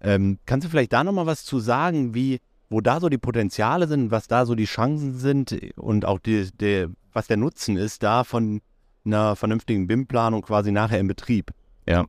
Ähm, 0.00 0.38
kannst 0.46 0.66
du 0.66 0.70
vielleicht 0.70 0.92
da 0.92 1.04
nochmal 1.04 1.26
was 1.26 1.44
zu 1.44 1.60
sagen, 1.60 2.14
wie, 2.14 2.40
wo 2.70 2.80
da 2.80 3.00
so 3.00 3.08
die 3.08 3.18
Potenziale 3.18 3.86
sind, 3.86 4.10
was 4.10 4.26
da 4.26 4.46
so 4.46 4.54
die 4.54 4.64
Chancen 4.64 5.14
sind 5.18 5.56
und 5.76 6.04
auch 6.04 6.18
die, 6.18 6.48
die, 6.60 6.86
was 7.12 7.26
der 7.26 7.36
Nutzen 7.36 7.76
ist 7.76 8.02
da 8.02 8.24
von 8.24 8.60
einer 9.04 9.36
vernünftigen 9.36 9.86
BIM-Planung 9.86 10.42
quasi 10.42 10.72
nachher 10.72 10.98
im 10.98 11.08
Betrieb? 11.08 11.50
Ja, 11.86 12.06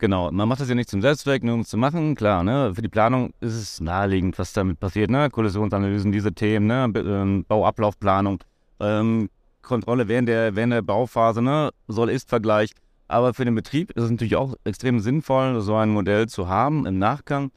Genau, 0.00 0.30
man 0.30 0.48
macht 0.48 0.62
das 0.62 0.70
ja 0.70 0.74
nicht 0.74 0.88
zum 0.88 1.02
Selbstzweck, 1.02 1.44
nur 1.44 1.54
um 1.54 1.60
es 1.60 1.68
zu 1.68 1.76
machen. 1.76 2.14
Klar, 2.14 2.42
ne? 2.42 2.74
für 2.74 2.80
die 2.80 2.88
Planung 2.88 3.34
ist 3.40 3.54
es 3.54 3.80
naheliegend, 3.82 4.38
was 4.38 4.54
damit 4.54 4.80
passiert. 4.80 5.10
Ne? 5.10 5.28
Kollisionsanalysen, 5.28 6.10
diese 6.10 6.32
Themen, 6.32 6.66
ne? 6.66 6.90
Ähm, 6.96 7.44
Bauablaufplanung, 7.46 8.42
ähm, 8.80 9.28
Kontrolle 9.62 10.08
während 10.08 10.28
der, 10.28 10.56
während 10.56 10.72
der 10.72 10.82
Bauphase, 10.82 11.42
ne? 11.42 11.70
Soll-Ist-Vergleich. 11.88 12.72
Aber 13.08 13.34
für 13.34 13.44
den 13.44 13.54
Betrieb 13.54 13.90
ist 13.92 14.04
es 14.04 14.10
natürlich 14.10 14.36
auch 14.36 14.54
extrem 14.64 15.00
sinnvoll, 15.00 15.60
so 15.60 15.74
ein 15.74 15.90
Modell 15.90 16.28
zu 16.28 16.48
haben 16.48 16.86
im 16.86 16.98
Nachgang, 16.98 17.50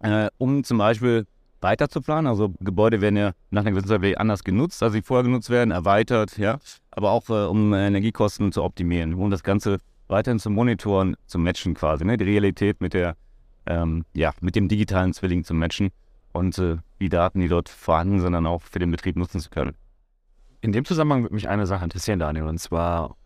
äh, 0.00 0.28
um 0.38 0.62
zum 0.62 0.78
Beispiel 0.78 1.26
weiter 1.60 1.88
zu 1.88 2.00
planen. 2.00 2.26
Also 2.26 2.54
Gebäude 2.60 3.00
werden 3.00 3.16
ja 3.16 3.32
nach 3.50 3.62
einer 3.62 3.72
gewissen 3.72 3.88
Zeit 3.88 4.18
anders 4.18 4.44
genutzt, 4.44 4.82
als 4.82 4.92
sie 4.92 5.02
vorher 5.02 5.24
genutzt 5.24 5.50
werden, 5.50 5.72
erweitert, 5.72 6.38
ja, 6.38 6.58
aber 6.90 7.10
auch 7.10 7.28
äh, 7.28 7.46
um 7.46 7.74
Energiekosten 7.74 8.52
zu 8.52 8.62
optimieren, 8.62 9.14
um 9.14 9.30
das 9.30 9.42
Ganze 9.42 9.78
weiterhin 10.06 10.38
zu 10.38 10.50
monitoren, 10.50 11.16
zu 11.26 11.38
matchen 11.38 11.74
quasi, 11.74 12.04
ne? 12.04 12.16
die 12.16 12.24
Realität 12.24 12.80
mit 12.80 12.94
der, 12.94 13.16
ähm, 13.66 14.04
ja, 14.14 14.32
mit 14.40 14.56
dem 14.56 14.68
digitalen 14.68 15.12
Zwilling 15.12 15.44
zu 15.44 15.54
matchen 15.54 15.90
und 16.32 16.58
äh, 16.58 16.76
die 17.00 17.08
Daten, 17.08 17.40
die 17.40 17.48
dort 17.48 17.68
vorhanden 17.68 18.20
sind, 18.20 18.32
dann 18.32 18.46
auch 18.46 18.62
für 18.62 18.78
den 18.78 18.90
Betrieb 18.90 19.16
nutzen 19.16 19.40
zu 19.40 19.50
können. 19.50 19.74
In 20.60 20.72
dem 20.72 20.84
Zusammenhang 20.84 21.22
würde 21.22 21.34
mich 21.34 21.48
eine 21.48 21.66
Sache 21.66 21.84
interessieren, 21.84 22.18
Daniel, 22.18 22.44
und 22.44 22.58
zwar 22.58 23.16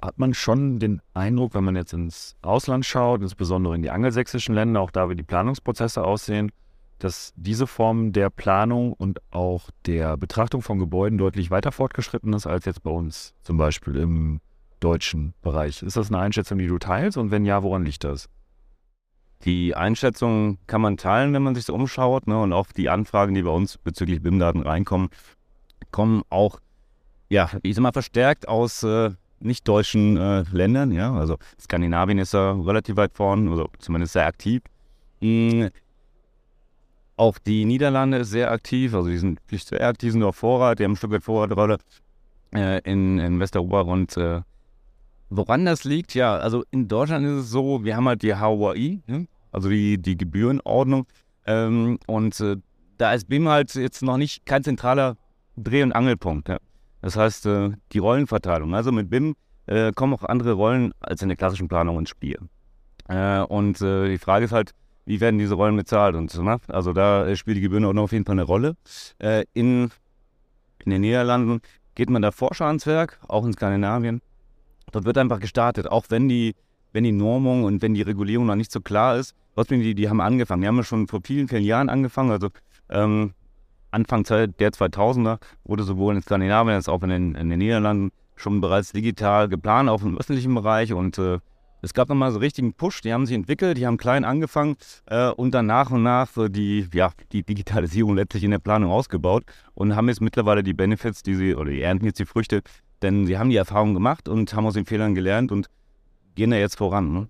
hat 0.00 0.18
man 0.18 0.34
schon 0.34 0.78
den 0.78 1.00
Eindruck, 1.14 1.54
wenn 1.54 1.64
man 1.64 1.76
jetzt 1.76 1.92
ins 1.92 2.36
Ausland 2.42 2.86
schaut, 2.86 3.20
insbesondere 3.20 3.74
in 3.74 3.82
die 3.82 3.90
angelsächsischen 3.90 4.54
Länder, 4.54 4.80
auch 4.80 4.90
da 4.90 5.08
wie 5.08 5.16
die 5.16 5.22
Planungsprozesse 5.22 6.04
aussehen, 6.04 6.52
dass 6.98 7.32
diese 7.36 7.66
Form 7.66 8.12
der 8.12 8.30
Planung 8.30 8.92
und 8.92 9.20
auch 9.30 9.70
der 9.86 10.16
Betrachtung 10.16 10.62
von 10.62 10.78
Gebäuden 10.78 11.18
deutlich 11.18 11.50
weiter 11.50 11.72
fortgeschritten 11.72 12.32
ist 12.32 12.46
als 12.46 12.64
jetzt 12.64 12.82
bei 12.82 12.90
uns, 12.90 13.34
zum 13.42 13.56
Beispiel 13.56 13.96
im 13.96 14.40
deutschen 14.80 15.34
Bereich. 15.42 15.82
Ist 15.82 15.96
das 15.96 16.08
eine 16.08 16.18
Einschätzung, 16.18 16.58
die 16.58 16.66
du 16.66 16.78
teilst? 16.78 17.18
Und 17.18 17.30
wenn 17.30 17.44
ja, 17.44 17.62
woran 17.62 17.84
liegt 17.84 18.04
das? 18.04 18.28
Die 19.44 19.76
Einschätzung 19.76 20.58
kann 20.66 20.80
man 20.80 20.96
teilen, 20.96 21.32
wenn 21.32 21.42
man 21.42 21.54
sich 21.54 21.64
so 21.64 21.74
umschaut. 21.74 22.26
Ne? 22.26 22.40
Und 22.40 22.52
auch 22.52 22.66
die 22.72 22.88
Anfragen, 22.88 23.34
die 23.34 23.42
bei 23.42 23.50
uns 23.50 23.78
bezüglich 23.78 24.20
BIM-Daten 24.20 24.62
reinkommen, 24.62 25.10
kommen 25.90 26.22
auch, 26.30 26.60
ja, 27.28 27.50
ich 27.62 27.74
sag 27.74 27.82
mal, 27.82 27.92
verstärkt 27.92 28.48
aus 28.48 28.82
äh, 28.82 29.10
nicht-deutschen 29.40 30.16
äh, 30.16 30.44
Ländern. 30.52 30.92
Ja? 30.92 31.14
Also 31.14 31.38
Skandinavien 31.60 32.18
ist 32.18 32.34
da 32.34 32.52
relativ 32.52 32.96
weit 32.96 33.12
vorn, 33.14 33.48
oder 33.48 33.68
zumindest 33.78 34.14
sehr 34.14 34.26
aktiv. 34.26 34.62
Mhm. 35.20 35.70
Auch 37.16 37.38
die 37.38 37.64
Niederlande 37.64 38.18
ist 38.18 38.30
sehr 38.30 38.52
aktiv, 38.52 38.94
also 38.94 39.08
die 39.08 39.18
sind 39.18 39.40
nicht 39.50 39.66
sehr 39.66 39.84
aktiv, 39.86 40.12
sind 40.12 40.22
auf 40.22 40.36
Vorrat, 40.36 40.78
die 40.78 40.84
haben 40.84 40.92
ein 40.92 40.96
Stück 40.96 41.10
weit 41.10 41.24
Vorratrolle 41.24 41.78
äh, 42.54 42.80
in, 42.88 43.18
in 43.18 43.40
Westeuropa 43.40 43.80
und 43.80 44.16
äh, 44.16 44.42
woran 45.28 45.64
das 45.64 45.82
liegt, 45.82 46.14
ja, 46.14 46.36
also 46.36 46.64
in 46.70 46.86
Deutschland 46.86 47.26
ist 47.26 47.44
es 47.44 47.50
so, 47.50 47.84
wir 47.84 47.96
haben 47.96 48.06
halt 48.06 48.22
die 48.22 48.36
HOI, 48.36 49.00
ne? 49.08 49.26
also 49.50 49.68
die, 49.68 49.98
die 49.98 50.16
Gebührenordnung 50.16 51.06
ähm, 51.44 51.98
und 52.06 52.38
äh, 52.38 52.56
da 52.98 53.14
ist 53.14 53.28
BIM 53.28 53.48
halt 53.48 53.74
jetzt 53.74 54.02
noch 54.02 54.16
nicht 54.16 54.46
kein 54.46 54.62
zentraler 54.62 55.16
Dreh- 55.58 55.82
und 55.82 55.92
Angelpunkt. 55.92 56.48
Ja? 56.48 56.58
Das 57.00 57.16
heißt, 57.16 57.46
äh, 57.46 57.70
die 57.92 57.98
Rollenverteilung, 57.98 58.74
also 58.74 58.92
mit 58.92 59.10
BIM 59.10 59.34
äh, 59.66 59.92
kommen 59.92 60.14
auch 60.14 60.24
andere 60.24 60.52
Rollen 60.52 60.92
als 61.00 61.22
in 61.22 61.28
der 61.28 61.36
klassischen 61.36 61.68
Planung 61.68 61.98
ins 61.98 62.10
Spiel. 62.10 62.38
Äh, 63.08 63.40
und 63.40 63.80
die 63.80 64.18
Frage 64.18 64.44
ist 64.44 64.52
halt, 64.52 64.74
wie 65.08 65.20
werden 65.20 65.38
diese 65.38 65.54
Rollen 65.54 65.74
bezahlt 65.74 66.14
und. 66.14 66.36
Ne? 66.38 66.58
Also 66.68 66.92
da 66.92 67.26
äh, 67.26 67.34
spielt 67.34 67.56
die 67.56 67.62
Gebühren 67.62 67.86
auch 67.86 67.96
auf 68.02 68.12
jeden 68.12 68.26
Fall 68.26 68.34
eine 68.34 68.42
Rolle. 68.42 68.76
Äh, 69.18 69.44
in, 69.54 69.90
in 70.84 70.90
den 70.90 71.00
Niederlanden 71.00 71.60
geht 71.94 72.10
man 72.10 72.20
da 72.20 72.30
forscher 72.30 72.66
ans 72.66 72.86
Werk, 72.86 73.18
auch 73.26 73.46
in 73.46 73.54
Skandinavien. 73.54 74.20
Dort 74.92 75.06
wird 75.06 75.16
einfach 75.16 75.40
gestartet, 75.40 75.86
auch 75.88 76.04
wenn 76.10 76.28
die, 76.28 76.54
wenn 76.92 77.04
die 77.04 77.12
Normung 77.12 77.64
und 77.64 77.80
wenn 77.80 77.94
die 77.94 78.02
Regulierung 78.02 78.44
noch 78.44 78.54
nicht 78.54 78.70
so 78.70 78.82
klar 78.82 79.16
ist. 79.16 79.34
Trotzdem, 79.54 79.80
die, 79.80 79.94
die 79.94 80.10
haben 80.10 80.20
angefangen. 80.20 80.60
Die 80.60 80.68
haben 80.68 80.76
ja 80.76 80.84
schon 80.84 81.08
vor 81.08 81.20
vielen, 81.24 81.48
vielen 81.48 81.64
Jahren 81.64 81.88
angefangen. 81.88 82.30
Also 82.30 82.50
ähm, 82.90 83.32
Anfang 83.90 84.24
der 84.24 84.48
2000er 84.72 85.38
wurde 85.64 85.82
sowohl 85.82 86.16
in 86.16 86.22
Skandinavien 86.22 86.74
als 86.74 86.88
auch 86.88 87.02
in 87.02 87.10
den, 87.10 87.34
in 87.34 87.48
den 87.48 87.58
Niederlanden 87.58 88.10
schon 88.36 88.60
bereits 88.60 88.92
digital 88.92 89.48
geplant, 89.48 89.88
auch 89.88 90.02
im 90.02 90.18
öffentlichen 90.18 90.54
Bereich. 90.54 90.92
Und 90.92 91.18
äh, 91.18 91.38
es 91.80 91.94
gab 91.94 92.08
nochmal 92.08 92.30
so 92.30 92.36
einen 92.36 92.44
richtigen 92.44 92.74
Push, 92.74 93.02
die 93.02 93.12
haben 93.12 93.26
sich 93.26 93.34
entwickelt, 93.34 93.78
die 93.78 93.86
haben 93.86 93.96
klein 93.96 94.24
angefangen 94.24 94.76
äh, 95.06 95.30
und 95.30 95.52
dann 95.52 95.66
nach 95.66 95.90
und 95.90 96.02
nach 96.02 96.28
so 96.30 96.48
die, 96.48 96.88
ja, 96.92 97.12
die 97.32 97.42
Digitalisierung 97.42 98.16
letztlich 98.16 98.44
in 98.44 98.50
der 98.50 98.58
Planung 98.58 98.90
ausgebaut 98.90 99.44
und 99.74 99.94
haben 99.94 100.08
jetzt 100.08 100.20
mittlerweile 100.20 100.62
die 100.62 100.74
Benefits, 100.74 101.22
die 101.22 101.34
sie, 101.34 101.54
oder 101.54 101.70
die 101.70 101.82
ernten 101.82 102.06
jetzt 102.06 102.18
die 102.18 102.26
Früchte, 102.26 102.62
denn 103.02 103.26
sie 103.26 103.38
haben 103.38 103.50
die 103.50 103.56
Erfahrung 103.56 103.94
gemacht 103.94 104.28
und 104.28 104.52
haben 104.54 104.66
aus 104.66 104.74
den 104.74 104.86
Fehlern 104.86 105.14
gelernt 105.14 105.52
und 105.52 105.68
gehen 106.34 106.50
da 106.50 106.56
jetzt 106.56 106.76
voran. 106.76 107.12
Ne? 107.12 107.28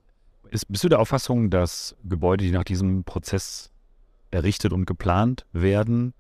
Ist, 0.50 0.66
bist 0.70 0.82
du 0.84 0.88
der 0.88 1.00
Auffassung, 1.00 1.50
dass 1.50 1.94
Gebäude, 2.04 2.44
die 2.44 2.50
nach 2.50 2.64
diesem 2.64 3.04
Prozess 3.04 3.70
errichtet 4.30 4.72
und 4.72 4.86
geplant 4.86 5.46
werden, 5.52 6.14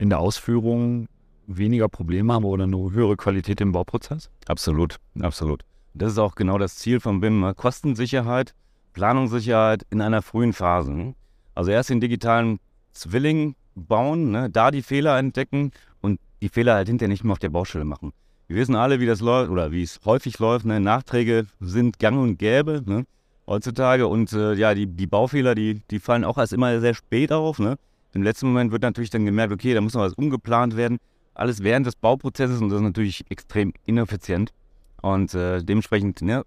in 0.00 0.08
der 0.08 0.18
Ausführung 0.18 1.06
weniger 1.46 1.88
Probleme 1.88 2.32
haben 2.32 2.44
oder 2.44 2.64
eine 2.64 2.76
höhere 2.76 3.16
Qualität 3.16 3.60
im 3.60 3.72
Bauprozess? 3.72 4.30
Absolut, 4.46 4.96
absolut. 5.20 5.62
Das 5.92 6.12
ist 6.12 6.18
auch 6.18 6.34
genau 6.34 6.56
das 6.56 6.76
Ziel 6.76 7.00
von 7.00 7.20
BIM. 7.20 7.40
Ne? 7.40 7.54
Kostensicherheit, 7.54 8.54
Planungssicherheit 8.94 9.84
in 9.90 10.00
einer 10.00 10.22
frühen 10.22 10.54
Phase. 10.54 10.92
Ne? 10.92 11.14
Also 11.54 11.70
erst 11.70 11.90
den 11.90 12.00
digitalen 12.00 12.60
Zwilling 12.92 13.56
bauen, 13.74 14.30
ne? 14.30 14.48
da 14.48 14.70
die 14.70 14.82
Fehler 14.82 15.18
entdecken 15.18 15.72
und 16.00 16.18
die 16.40 16.48
Fehler 16.48 16.74
halt 16.74 16.88
hinterher 16.88 17.10
nicht 17.10 17.24
mehr 17.24 17.32
auf 17.32 17.38
der 17.38 17.50
Baustelle 17.50 17.84
machen. 17.84 18.12
Wir 18.46 18.56
wissen 18.56 18.76
alle, 18.76 19.00
wie 19.00 19.06
das 19.06 19.20
läuft 19.20 19.50
oder 19.50 19.70
wie 19.70 19.82
es 19.82 20.00
häufig 20.06 20.38
läuft. 20.38 20.64
Ne? 20.64 20.80
Nachträge 20.80 21.46
sind 21.60 21.98
gang 21.98 22.18
und 22.18 22.38
gäbe 22.38 22.82
ne? 22.86 23.04
heutzutage 23.46 24.06
und 24.06 24.32
äh, 24.32 24.54
ja, 24.54 24.72
die, 24.74 24.86
die 24.86 25.06
Baufehler, 25.06 25.54
die, 25.54 25.82
die 25.90 25.98
fallen 25.98 26.24
auch 26.24 26.38
erst 26.38 26.54
immer 26.54 26.80
sehr 26.80 26.94
spät 26.94 27.32
auf. 27.32 27.58
Ne? 27.58 27.76
Im 28.12 28.22
letzten 28.22 28.46
Moment 28.46 28.72
wird 28.72 28.82
natürlich 28.82 29.10
dann 29.10 29.24
gemerkt, 29.24 29.52
okay, 29.52 29.74
da 29.74 29.80
muss 29.80 29.94
noch 29.94 30.02
was 30.02 30.14
umgeplant 30.14 30.76
werden. 30.76 30.98
Alles 31.34 31.62
während 31.62 31.86
des 31.86 31.96
Bauprozesses 31.96 32.60
und 32.60 32.70
das 32.70 32.78
ist 32.78 32.84
natürlich 32.84 33.30
extrem 33.30 33.72
ineffizient. 33.86 34.52
Und 35.00 35.34
äh, 35.34 35.62
dementsprechend 35.62 36.20
ne, 36.22 36.44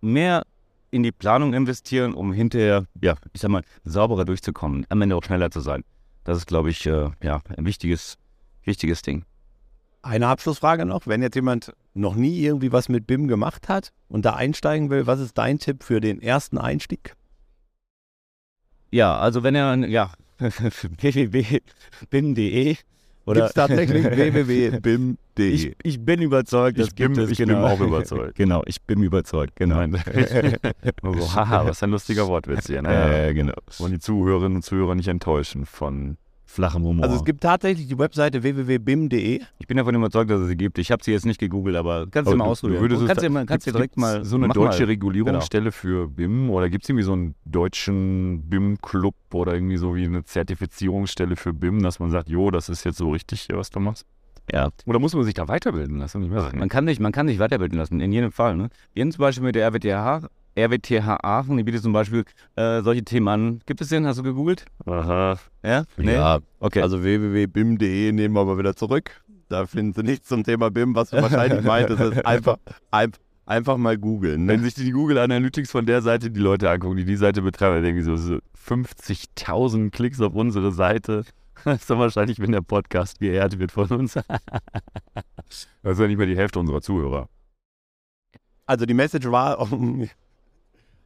mehr 0.00 0.44
in 0.90 1.02
die 1.02 1.12
Planung 1.12 1.52
investieren, 1.52 2.14
um 2.14 2.32
hinterher, 2.32 2.86
ja, 3.02 3.16
ich 3.32 3.40
sag 3.40 3.50
mal, 3.50 3.64
sauberer 3.84 4.24
durchzukommen, 4.24 4.86
am 4.88 5.02
Ende 5.02 5.16
auch 5.16 5.24
schneller 5.24 5.50
zu 5.50 5.60
sein. 5.60 5.82
Das 6.22 6.38
ist, 6.38 6.46
glaube 6.46 6.70
ich, 6.70 6.86
äh, 6.86 7.10
ja, 7.22 7.40
ein 7.56 7.66
wichtiges, 7.66 8.16
wichtiges 8.62 9.02
Ding. 9.02 9.24
Eine 10.02 10.28
Abschlussfrage 10.28 10.84
noch. 10.84 11.06
Wenn 11.06 11.22
jetzt 11.22 11.34
jemand 11.34 11.72
noch 11.94 12.14
nie 12.14 12.38
irgendwie 12.40 12.72
was 12.72 12.88
mit 12.88 13.06
BIM 13.06 13.26
gemacht 13.26 13.68
hat 13.68 13.92
und 14.08 14.24
da 14.24 14.34
einsteigen 14.34 14.90
will, 14.90 15.06
was 15.06 15.18
ist 15.18 15.36
dein 15.36 15.58
Tipp 15.58 15.82
für 15.82 16.00
den 16.00 16.22
ersten 16.22 16.58
Einstieg? 16.58 17.16
Ja, 18.90 19.18
also 19.18 19.42
wenn 19.42 19.54
er, 19.54 19.76
ja, 19.88 20.12
www.bim.de 20.38 21.56
Gibt 23.26 23.38
es 23.38 23.54
tatsächlich 23.54 24.04
www.bim.de? 24.04 25.48
Ich, 25.48 25.74
ich, 25.82 26.04
bin 26.04 26.20
überzeugt, 26.20 26.78
das 26.78 26.88
ich 26.88 26.94
gibt 26.94 27.14
bin, 27.14 27.24
es. 27.24 27.30
Ich 27.30 27.38
genau. 27.38 27.54
bin 27.54 27.64
auch 27.64 27.80
überzeugt. 27.80 28.34
genau, 28.36 28.62
ich 28.66 28.82
bin 28.82 29.02
überzeugt, 29.02 29.56
genau. 29.56 29.82
so, 29.86 31.34
haha, 31.34 31.66
was 31.66 31.82
ein 31.82 31.90
lustiger 31.90 32.26
Wortwitz 32.28 32.66
hier. 32.66 32.82
Ne? 32.82 33.28
Äh, 33.28 33.34
genau. 33.34 33.54
Und 33.78 33.92
die 33.92 33.98
Zuhörerinnen 33.98 34.56
und 34.56 34.62
Zuhörer 34.62 34.94
nicht 34.94 35.08
enttäuschen 35.08 35.64
von 35.64 36.18
flachem 36.54 36.84
Humor. 36.84 37.04
Also 37.04 37.16
es 37.16 37.24
gibt 37.24 37.42
tatsächlich 37.42 37.88
die 37.88 37.98
Webseite 37.98 38.42
www.bim.de. 38.42 39.40
Ich 39.58 39.66
bin 39.66 39.76
davon 39.76 39.94
überzeugt, 39.94 40.30
dass 40.30 40.40
es 40.40 40.48
sie 40.48 40.56
gibt. 40.56 40.78
Ich 40.78 40.90
habe 40.90 41.02
sie 41.02 41.12
jetzt 41.12 41.26
nicht 41.26 41.40
gegoogelt, 41.40 41.76
aber 41.76 42.06
kannst 42.10 42.30
du 42.30 42.36
mal 42.36 42.44
ausprobieren. 42.44 42.88
Du 42.88 43.06
kannst 43.06 43.22
du 43.22 43.30
mal, 43.30 43.44
kannst 43.44 43.66
direkt 43.66 43.96
mal 43.96 44.24
so 44.24 44.36
eine 44.36 44.48
deutsche 44.48 44.82
mal. 44.82 44.86
Regulierungsstelle 44.86 45.64
genau. 45.64 45.72
für 45.72 46.08
BIM 46.08 46.50
oder 46.50 46.70
gibt 46.70 46.84
es 46.84 46.88
irgendwie 46.88 47.04
so 47.04 47.12
einen 47.12 47.34
deutschen 47.44 48.48
BIM-Club 48.48 49.14
oder 49.32 49.54
irgendwie 49.54 49.76
so 49.76 49.94
wie 49.94 50.04
eine 50.04 50.24
Zertifizierungsstelle 50.24 51.36
für 51.36 51.52
BIM, 51.52 51.82
dass 51.82 51.98
man 51.98 52.10
sagt, 52.10 52.28
jo, 52.28 52.50
das 52.50 52.68
ist 52.68 52.84
jetzt 52.84 52.98
so 52.98 53.10
richtig, 53.10 53.48
was 53.52 53.70
du 53.70 53.80
machst? 53.80 54.06
Ja. 54.52 54.70
Oder 54.86 54.98
muss 54.98 55.14
man 55.14 55.24
sich 55.24 55.34
da 55.34 55.48
weiterbilden 55.48 55.98
lassen? 55.98 56.28
Man 56.28 56.68
kann, 56.68 56.86
sich, 56.86 57.00
man 57.00 57.12
kann 57.12 57.26
sich 57.28 57.38
weiterbilden 57.38 57.78
lassen, 57.78 58.00
in 58.00 58.12
jedem 58.12 58.30
Fall. 58.30 58.56
Ne? 58.56 58.68
Wir 58.92 59.08
zum 59.10 59.20
Beispiel 59.20 59.44
mit 59.44 59.54
der 59.54 59.66
RWTH 59.68 60.28
RWTH 60.56 61.18
Aachen, 61.22 61.56
die 61.56 61.64
bietet 61.64 61.82
zum 61.82 61.92
Beispiel 61.92 62.24
äh, 62.56 62.82
solche 62.82 63.04
Themen 63.04 63.28
an. 63.28 63.60
Gibt 63.66 63.80
es 63.80 63.88
den? 63.88 64.06
Hast 64.06 64.18
du 64.18 64.22
gegoogelt? 64.22 64.64
Aha. 64.86 65.38
Ja? 65.62 65.84
Nee? 65.96 66.14
Ja, 66.14 66.38
okay. 66.60 66.82
Also 66.82 67.02
www.bim.de 67.02 68.12
nehmen 68.12 68.34
wir 68.34 68.40
aber 68.40 68.58
wieder 68.58 68.76
zurück. 68.76 69.22
Da 69.48 69.66
finden 69.66 69.92
Sie 69.92 70.02
nichts 70.02 70.28
zum 70.28 70.44
Thema 70.44 70.70
BIM, 70.70 70.94
was 70.94 71.10
du 71.10 71.20
wahrscheinlich 71.20 71.62
meintest. 71.64 72.00
ist 72.00 72.26
einfach, 72.26 72.56
einfach, 72.90 73.18
einfach 73.46 73.76
mal 73.76 73.98
googeln. 73.98 74.46
Ne? 74.46 74.52
Wenn 74.52 74.62
sich 74.62 74.74
die 74.74 74.90
Google 74.90 75.18
Analytics 75.18 75.70
von 75.70 75.86
der 75.86 76.02
Seite 76.02 76.30
die 76.30 76.40
Leute 76.40 76.70
angucken, 76.70 76.96
die 76.96 77.04
die 77.04 77.16
Seite 77.16 77.42
betreiben, 77.42 77.76
dann 77.76 77.84
denken 77.84 78.02
sie 78.02 78.16
so, 78.16 78.16
so 78.16 78.38
50.000 78.66 79.90
Klicks 79.90 80.20
auf 80.20 80.34
unsere 80.34 80.72
Seite. 80.72 81.24
Das 81.64 81.80
ist 81.80 81.88
doch 81.88 81.98
wahrscheinlich, 81.98 82.40
wenn 82.40 82.52
der 82.52 82.60
Podcast 82.60 83.20
geehrt 83.20 83.58
wird 83.58 83.72
von 83.72 83.88
uns. 83.88 84.14
das 84.14 84.26
ist 85.82 85.98
ja 85.98 86.06
nicht 86.06 86.18
mehr 86.18 86.26
die 86.26 86.36
Hälfte 86.36 86.58
unserer 86.58 86.82
Zuhörer. 86.82 87.30
Also 88.66 88.84
die 88.84 88.92
Message 88.92 89.30
war, 89.30 89.66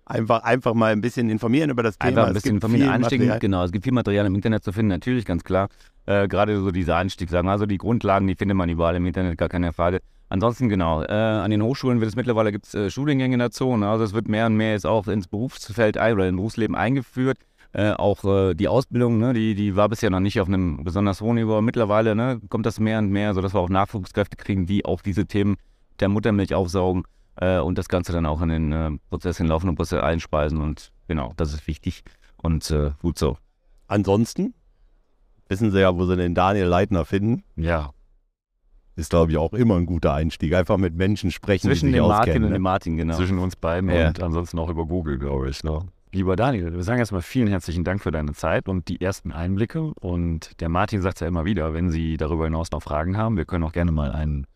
Einfach, 0.09 0.43
einfach 0.43 0.73
mal 0.73 0.91
ein 0.91 1.03
bisschen 1.03 1.29
informieren 1.29 1.69
über 1.69 1.83
das 1.83 1.99
Thema. 1.99 2.09
Einfach 2.09 2.27
ein 2.29 2.35
bisschen 2.35 2.55
informieren, 2.55 2.89
Einstieg, 2.89 3.41
genau. 3.41 3.63
Es 3.63 3.73
gibt 3.73 3.85
viel 3.85 3.93
Material 3.93 4.25
im 4.25 4.35
Internet 4.35 4.65
zu 4.65 4.73
finden, 4.73 4.89
natürlich, 4.89 5.27
ganz 5.27 5.45
klar. 5.45 5.69
Äh, 6.07 6.29
Gerade 6.29 6.59
so 6.61 6.71
diese 6.71 6.97
Einstiegssachen, 6.97 7.47
also 7.47 7.67
die 7.67 7.77
Grundlagen, 7.77 8.27
die 8.27 8.35
findet 8.35 8.57
man 8.57 8.71
überall 8.71 8.97
im 8.97 9.05
Internet, 9.05 9.37
gar 9.37 9.51
keine 9.51 9.75
Frage. 9.75 10.01
Ansonsten, 10.31 10.71
genau, 10.71 11.03
äh, 11.03 11.13
an 11.13 11.51
den 11.51 11.63
Hochschulen 11.63 12.01
wird 12.01 12.09
es 12.09 12.17
mittlerweile 12.17 12.53
gibt 12.53 12.73
äh, 12.75 12.89
Studiengänge 12.89 13.37
dazu. 13.37 13.77
Ne? 13.77 13.87
Also 13.87 14.05
es 14.05 14.15
wird 14.15 14.29
mehr 14.29 14.47
und 14.47 14.57
mehr 14.57 14.73
jetzt 14.73 14.87
auch 14.87 15.09
ins 15.09 15.29
Berufsfeld 15.29 15.99
ein, 15.99 16.15
oder 16.15 16.27
ins 16.27 16.37
Berufsleben 16.37 16.75
eingeführt. 16.75 17.37
Äh, 17.75 17.91
auch 17.93 18.25
äh, 18.25 18.55
die 18.55 18.69
Ausbildung, 18.69 19.19
ne, 19.19 19.35
die, 19.35 19.55
die 19.55 19.77
war 19.77 19.91
bisher 19.91 20.09
noch 20.09 20.21
nicht 20.21 20.41
auf 20.41 20.49
einem 20.49 20.85
besonders 20.85 21.21
hohen 21.21 21.35
Niveau. 21.35 21.61
Mittlerweile 21.61 22.15
ne, 22.15 22.41
kommt 22.49 22.65
das 22.65 22.81
mehr 22.81 22.99
und 22.99 23.11
mehr, 23.11 23.35
sodass 23.35 23.55
wir 23.55 23.61
auch 23.61 23.69
Nachwuchskräfte 23.69 24.39
kriegen, 24.39 24.65
die 24.65 24.87
auch 24.87 25.03
diese 25.03 25.27
Themen 25.27 25.57
der 26.01 26.09
Muttermilch 26.09 26.55
aufsaugen 26.55 27.05
äh, 27.41 27.59
und 27.59 27.79
das 27.79 27.89
Ganze 27.89 28.13
dann 28.13 28.27
auch 28.27 28.41
in 28.43 28.49
den 28.49 28.73
äh, 28.73 28.91
Prozess, 29.11 29.41
in 29.41 29.47
den 29.47 29.51
laufenden 29.51 29.77
Prozess 29.77 30.03
einspeisen. 30.03 30.61
Und 30.61 30.93
genau, 31.09 31.33
das 31.37 31.53
ist 31.55 31.67
wichtig 31.67 32.03
und 32.37 32.71
äh, 32.71 32.93
gut 33.01 33.19
so. 33.19 33.37
ansonsten 33.87 34.55
wissen 35.49 35.71
Sie 35.71 35.81
ja, 35.81 35.97
wo 35.97 36.05
Sie 36.05 36.17
den 36.17 36.35
Daniel 36.35 36.67
Leitner 36.67 37.05
finden. 37.05 37.43
Ja, 37.57 37.91
Ist, 38.97 39.11
glaube 39.11 39.33
ich, 39.33 39.39
auch 39.39 39.53
immer 39.55 39.77
ein 39.77 39.87
guter 39.87 40.13
Einstieg. 40.13 40.55
Einfach 40.55 40.77
mit 40.77 40.95
Menschen 40.95 41.31
sprechen, 41.31 41.69
Zwischen 41.69 41.87
die 41.87 41.93
sich 41.93 42.01
dem 42.03 42.09
Martin 42.09 42.21
auskennen. 42.31 42.45
und 42.45 42.51
ne? 42.51 42.57
dem 42.59 42.63
Martin, 42.63 42.97
genau. 42.97 43.17
zwischen 43.17 43.39
uns 43.39 43.57
beiden 43.57 43.89
Ja. 43.91 44.09
und 44.09 44.23
ansonsten 44.23 44.59
auch 44.59 44.69
über 44.69 44.85
Google, 44.87 45.19
glaube 45.19 45.49
ich. 45.49 45.63
Ne? 45.65 45.81
Lieber 46.13 46.37
Daniel, 46.37 46.75
wir 46.75 46.83
sagen 46.83 46.99
erstmal 46.99 47.23
vielen 47.23 47.49
herzlichen 47.49 47.85
Dank 47.85 48.03
für 48.03 48.11
deine 48.11 48.33
Zeit 48.33 48.69
und 48.69 48.89
die 48.89 49.01
ersten 49.01 49.31
Einblicke. 49.33 49.93
Und 50.01 50.59
der 50.61 50.69
Martin 50.69 51.01
sagt 51.01 51.21
ja 51.21 51.27
immer 51.29 51.45
wieder, 51.45 51.75
wenn 51.75 51.91
Sie 51.91 52.17
darüber 52.17 52.45
hinaus 52.45 52.71
noch 52.73 52.83
Fragen 52.83 53.17
haben, 53.17 53.37
wir 53.37 53.45
können 53.45 53.65
auch 53.65 53.73
gerne 53.73 53.93
mal 53.93 54.11
einen, 54.13 54.47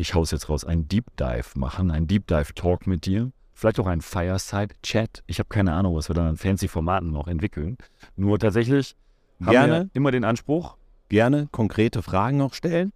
ich 0.00 0.14
hau's 0.14 0.30
jetzt 0.30 0.48
raus, 0.48 0.64
einen 0.64 0.88
Deep 0.88 1.04
Dive 1.18 1.46
machen, 1.56 1.90
einen 1.90 2.06
Deep 2.06 2.26
Dive 2.26 2.54
Talk 2.54 2.86
mit 2.86 3.04
dir. 3.04 3.30
Vielleicht 3.52 3.78
auch 3.78 3.86
einen 3.86 4.00
Fireside 4.00 4.74
Chat. 4.82 5.22
Ich 5.26 5.38
habe 5.38 5.50
keine 5.50 5.74
Ahnung, 5.74 5.94
was 5.94 6.08
wir 6.08 6.14
dann 6.14 6.26
an 6.26 6.36
fancy 6.38 6.68
Formaten 6.68 7.10
noch 7.10 7.28
entwickeln. 7.28 7.76
Nur 8.16 8.38
tatsächlich 8.38 8.96
haben 9.40 9.50
Gerne. 9.50 9.72
wir 9.72 9.90
immer 9.92 10.10
den 10.10 10.24
Anspruch, 10.24 10.76
Gerne 11.10 11.48
konkrete 11.50 12.02
Fragen 12.02 12.38
noch 12.38 12.54
stellen. 12.54 12.92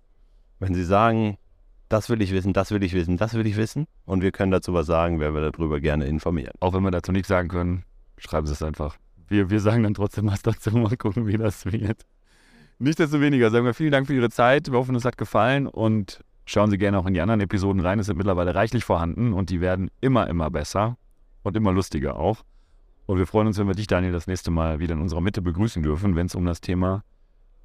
Wenn 0.61 0.73
Sie 0.73 0.85
sagen, 0.85 1.37
das 1.89 2.09
will 2.09 2.23
ich 2.23 2.33
wissen, 2.33 2.53
das 2.53 2.71
will 2.71 2.83
ich 2.83 2.95
wissen, 2.95 3.17
das 3.19 3.35
will 3.35 3.47
ich 3.47 3.57
wissen 3.57 3.87
und 4.07 4.23
wir 4.23 4.31
können 4.31 4.53
dazu 4.53 4.73
was 4.73 4.87
sagen, 4.87 5.21
werden 5.21 5.35
wir 5.35 5.51
darüber 5.51 5.81
gerne 5.81 6.07
informieren. 6.07 6.53
auch 6.61 6.73
wenn 6.73 6.83
wir 6.83 6.91
dazu 6.91 7.13
nichts 7.13 7.29
sagen 7.29 7.49
können, 7.49 7.85
schreiben 8.17 8.47
Sie 8.47 8.53
es 8.53 8.63
einfach. 8.63 8.97
Wir, 9.29 9.51
wir 9.51 9.61
sagen 9.61 9.83
dann 9.83 9.95
trotzdem 9.95 10.27
was 10.27 10.43
dazu, 10.43 10.71
mal 10.71 10.97
gucken, 10.97 11.27
wie 11.27 11.37
das 11.37 11.67
wird. 11.67 12.07
Nichtsdestoweniger 12.79 13.51
sagen 13.51 13.67
wir 13.67 13.75
vielen 13.75 13.93
Dank 13.93 14.07
für 14.07 14.15
Ihre 14.15 14.31
Zeit. 14.31 14.71
Wir 14.71 14.79
hoffen, 14.79 14.95
es 14.95 15.05
hat 15.05 15.19
gefallen 15.19 15.67
und 15.67 16.25
schauen 16.45 16.71
Sie 16.71 16.79
gerne 16.79 16.99
auch 16.99 17.07
in 17.07 17.15
die 17.15 17.21
anderen 17.21 17.41
Episoden 17.41 17.81
rein. 17.81 17.99
Es 17.99 18.07
sind 18.07 18.17
mittlerweile 18.17 18.55
reichlich 18.55 18.85
vorhanden 18.85 19.33
und 19.33 19.51
die 19.51 19.61
werden 19.61 19.91
immer, 20.01 20.29
immer 20.29 20.51
besser 20.51 20.97
und 21.43 21.57
immer 21.57 21.73
lustiger 21.73 22.17
auch. 22.17 22.45
Und 23.07 23.19
wir 23.19 23.27
freuen 23.27 23.47
uns, 23.47 23.59
wenn 23.59 23.67
wir 23.67 23.75
dich, 23.75 23.87
Daniel, 23.87 24.13
das 24.13 24.27
nächste 24.27 24.51
Mal 24.51 24.81
wieder 24.81 24.95
in 24.95 25.01
unserer 25.01 25.21
Mitte 25.21 25.43
begrüßen 25.43 25.83
dürfen, 25.83 26.17
wenn 26.17 26.27
es 26.27 26.35
um 26.35 26.45
das 26.45 26.61
Thema 26.61 27.05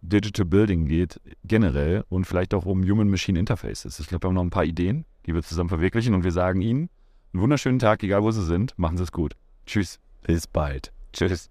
Digital 0.02 0.46
Building 0.46 0.86
geht, 0.86 1.20
generell 1.44 2.04
und 2.10 2.26
vielleicht 2.26 2.54
auch 2.54 2.66
um 2.66 2.84
Human-Machine 2.84 3.40
Interfaces. 3.40 4.00
Ich 4.00 4.08
glaube, 4.08 4.24
wir 4.24 4.28
haben 4.30 4.36
noch 4.36 4.44
ein 4.44 4.50
paar 4.50 4.66
Ideen, 4.66 5.06
die 5.26 5.34
wir 5.34 5.44
zusammen 5.44 5.70
verwirklichen 5.70 6.14
und 6.14 6.24
wir 6.24 6.32
sagen 6.32 6.62
Ihnen 6.62 6.90
einen 7.34 7.42
wunderschönen 7.42 7.80
Tag, 7.80 8.04
egal 8.04 8.24
wo 8.24 8.32
Sie 8.32 8.44
sind. 8.44 8.78
Machen 8.78 8.98
Sie 8.98 9.04
es 9.04 9.12
gut. 9.12 9.36
Tschüss. 9.66 10.00
Bis 10.24 10.48
bald. 10.48 10.92
Tschüss. 11.14 11.50